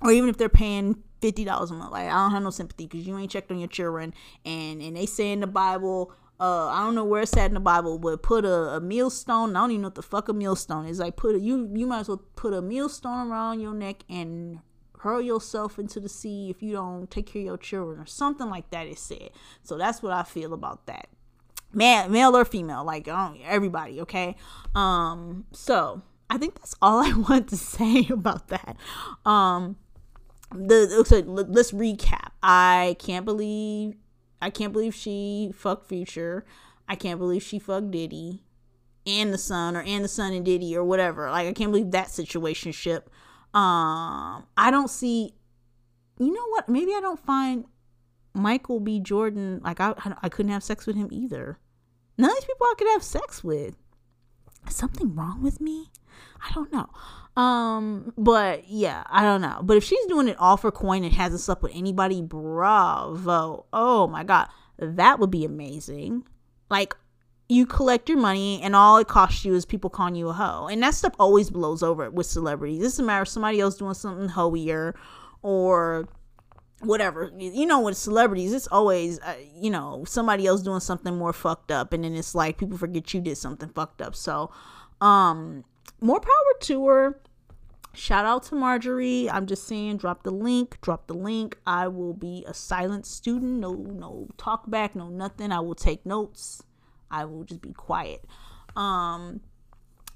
[0.00, 2.86] or even if they're paying fifty dollars a month, like I don't have no sympathy
[2.86, 4.14] because you ain't checked on your children,
[4.44, 7.54] and and they say in the Bible, uh, I don't know where it's at in
[7.54, 9.56] the Bible, but put a, a millstone.
[9.56, 10.98] I don't even know what the fuck a millstone is.
[10.98, 14.60] Like put a, you you might as well put a millstone around your neck and
[14.98, 18.50] hurl yourself into the sea if you don't take care of your children or something
[18.50, 18.86] like that.
[18.86, 19.30] Is said.
[19.62, 21.08] So that's what I feel about that.
[21.72, 24.00] Man, male or female, like everybody.
[24.02, 24.36] Okay.
[24.74, 25.46] Um.
[25.52, 28.76] So I think that's all I want to say about that.
[29.24, 29.76] Um.
[30.54, 32.30] The so let's recap.
[32.42, 33.96] I can't believe
[34.40, 36.44] I can't believe she fucked Future.
[36.88, 38.44] I can't believe she fucked Diddy
[39.06, 41.30] and the son or and the son and Diddy or whatever.
[41.30, 43.10] Like I can't believe that situation ship.
[43.54, 45.34] Um I don't see
[46.18, 46.68] you know what?
[46.68, 47.64] Maybe I don't find
[48.34, 49.00] Michael B.
[49.00, 51.58] Jordan like I I couldn't have sex with him either.
[52.18, 53.76] None of these people I could have sex with.
[54.68, 55.90] Is something wrong with me?
[56.40, 56.88] I don't know.
[57.36, 59.60] Um, but yeah, I don't know.
[59.62, 63.66] But if she's doing it all for coin and hasn't slept with anybody, bravo.
[63.72, 64.48] Oh my god,
[64.78, 66.24] that would be amazing.
[66.70, 66.96] Like
[67.48, 70.66] you collect your money and all it costs you is people calling you a hoe.
[70.66, 72.82] And that stuff always blows over with celebrities.
[72.82, 74.94] Is a matter of somebody else doing something hoier
[75.42, 76.08] or
[76.80, 77.30] whatever.
[77.38, 81.70] You know, with celebrities, it's always, uh, you know, somebody else doing something more fucked
[81.70, 81.92] up.
[81.92, 84.14] And then it's like people forget you did something fucked up.
[84.14, 84.50] So,
[85.00, 85.64] um,
[86.00, 87.20] more power to her.
[87.96, 89.30] Shout out to Marjorie.
[89.30, 91.56] I'm just saying, drop the link, drop the link.
[91.66, 93.52] I will be a silent student.
[93.52, 95.50] No, no talk back, no nothing.
[95.50, 96.62] I will take notes.
[97.10, 98.22] I will just be quiet.
[98.76, 99.40] Um,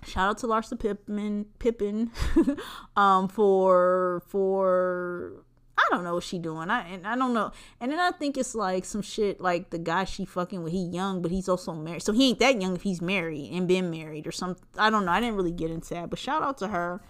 [0.05, 2.11] shout out to Larsa Pippen, Pippen,
[2.97, 5.43] um, for for
[5.79, 6.69] I don't know what she doing.
[6.69, 7.51] I and I don't know.
[7.81, 10.75] And then I think it's like some shit like the guy she fucking with.
[10.75, 12.03] He young, but he's also married.
[12.03, 14.63] So he ain't that young if he's married and been married or something.
[14.77, 15.13] I don't know.
[15.13, 17.01] I didn't really get into that, but shout out to her.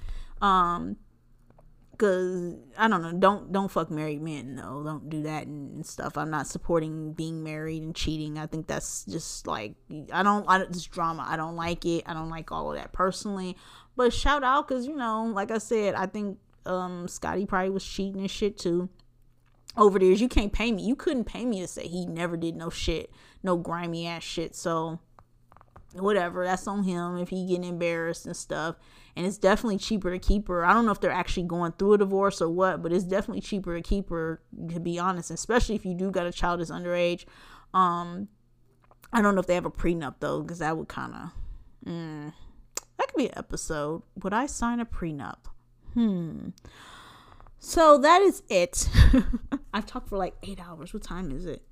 [0.41, 0.97] Um,
[2.01, 3.13] cause I don't know.
[3.13, 4.55] Don't don't fuck married men.
[4.55, 6.17] No, don't do that and, stuff.
[6.17, 8.39] I'm not supporting being married and cheating.
[8.39, 9.75] I think that's just like
[10.13, 10.45] I don't.
[10.49, 11.27] I this drama.
[11.29, 12.05] I don't like it.
[12.07, 13.57] I don't like all of that personally.
[13.97, 17.85] But shout out, cause you know, like I said, I think um Scottie probably was
[17.85, 18.89] cheating and shit too.
[19.77, 20.83] Over the years, you can't pay me.
[20.83, 23.11] You couldn't pay me to say he never did no shit,
[23.43, 24.57] no grimy ass shit.
[24.57, 25.01] So
[25.93, 28.77] whatever, that's on him if he getting embarrassed and stuff.
[29.17, 30.65] And it's definitely cheaper to keep her.
[30.65, 33.41] I don't know if they're actually going through a divorce or what, but it's definitely
[33.41, 36.71] cheaper to keep her, to be honest, especially if you do got a child that's
[36.71, 37.25] underage.
[37.75, 38.29] Um,
[39.13, 41.31] I don't know if they have a prenup though, because that would kind of,
[41.87, 42.33] mm,
[42.99, 44.03] that could be an episode.
[44.23, 45.39] Would I sign a prenup?
[45.95, 46.51] Hmm.
[47.59, 48.89] So that is it.
[49.75, 50.95] I've talked for like eight hours.
[50.95, 51.63] What time is it?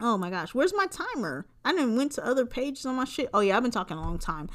[0.00, 1.46] Oh my gosh, where's my timer?
[1.64, 3.28] I didn't went to other pages on my shit.
[3.34, 4.48] Oh yeah, I've been talking a long time.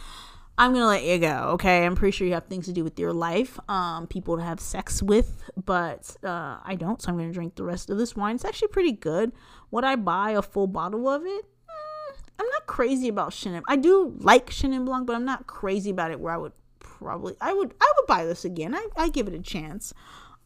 [0.58, 1.50] I'm gonna let you go.
[1.54, 4.44] Okay, I'm pretty sure you have things to do with your life, um, people to
[4.44, 7.02] have sex with, but uh, I don't.
[7.02, 8.36] So I'm gonna drink the rest of this wine.
[8.36, 9.32] It's actually pretty good.
[9.72, 11.46] Would I buy a full bottle of it?
[11.46, 13.64] Mm, I'm not crazy about Chenin.
[13.68, 16.20] I do like Chenin Blanc, but I'm not crazy about it.
[16.20, 18.76] Where I would probably I would I would buy this again.
[18.76, 19.94] I I give it a chance.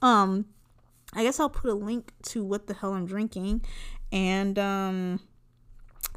[0.01, 0.45] Um
[1.13, 3.65] I guess I'll put a link to what the hell I'm drinking
[4.11, 5.19] and um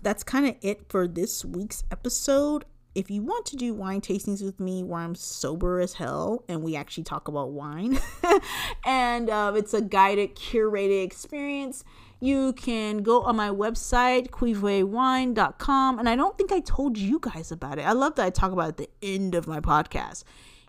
[0.03, 2.65] that's kind of it for this week's episode.
[2.95, 6.63] If you want to do wine tastings with me where I'm sober as hell and
[6.63, 8.01] we actually talk about wine,
[8.85, 11.85] and um, it's a guided, curated experience,
[12.19, 15.99] you can go on my website, cuivrewine.com.
[15.99, 17.83] And I don't think I told you guys about it.
[17.83, 20.25] I love that I talk about it at the end of my podcast.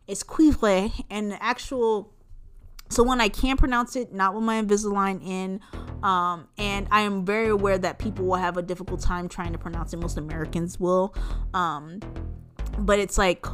[0.08, 2.14] It's cuivre and the actual
[2.92, 5.62] so when I can't pronounce it, not with my Invisalign in,
[6.04, 9.58] um, and I am very aware that people will have a difficult time trying to
[9.58, 9.98] pronounce it.
[9.98, 11.16] Most Americans will,
[11.54, 12.00] um,
[12.80, 13.42] but it's like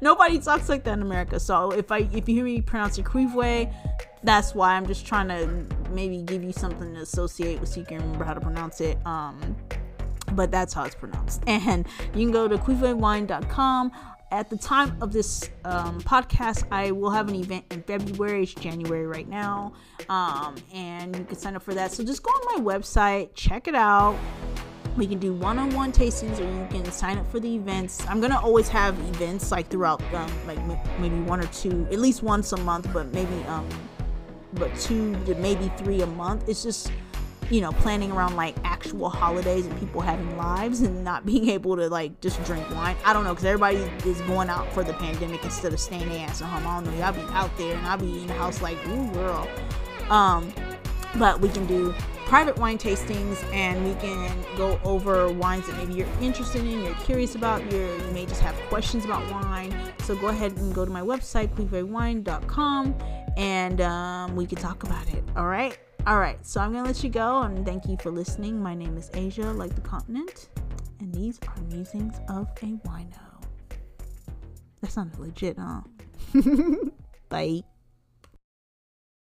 [0.00, 1.40] Nobody talks like that in America.
[1.40, 3.72] So if I if you hear me pronounce it Cuivre,
[4.22, 7.86] that's why I'm just trying to maybe give you something to associate with so you
[7.86, 8.98] can remember how to pronounce it.
[9.06, 9.56] Um
[10.32, 11.42] but that's how it's pronounced.
[11.46, 13.92] And you can go to cuivrewine.com.
[14.32, 18.44] At the time of this um, podcast, I will have an event in February.
[18.44, 19.72] It's January right now,
[20.08, 21.90] um, and you can sign up for that.
[21.90, 24.16] So just go on my website, check it out.
[24.96, 28.06] We can do one-on-one tastings, or you can sign up for the events.
[28.06, 30.60] I'm gonna always have events like throughout, um, like
[31.00, 33.68] maybe one or two, at least once a month, but maybe um,
[34.54, 36.48] but two to maybe three a month.
[36.48, 36.92] It's just
[37.50, 41.76] you know, planning around like actual holidays and people having lives and not being able
[41.76, 42.96] to like just drink wine.
[43.04, 43.78] I don't know, because everybody
[44.08, 46.66] is going out for the pandemic instead of staying their ass at home.
[46.66, 49.12] I don't know, y'all be out there and I'll be in the house like, ooh,
[49.12, 49.48] girl.
[50.08, 50.52] Um,
[51.16, 51.92] but we can do
[52.26, 56.94] private wine tastings and we can go over wines that maybe you're interested in, you're
[56.94, 59.74] curious about, you're, you may just have questions about wine.
[60.04, 62.94] So go ahead and go to my website, cuivrewine.com,
[63.36, 65.24] and um, we can talk about it.
[65.36, 65.76] All right.
[66.06, 68.60] All right, so I'm gonna let you go and thank you for listening.
[68.60, 70.48] My name is Asia, like the continent,
[70.98, 73.42] and these are musings of a wino.
[74.80, 75.82] That sounded legit, huh?
[77.28, 77.62] Bye.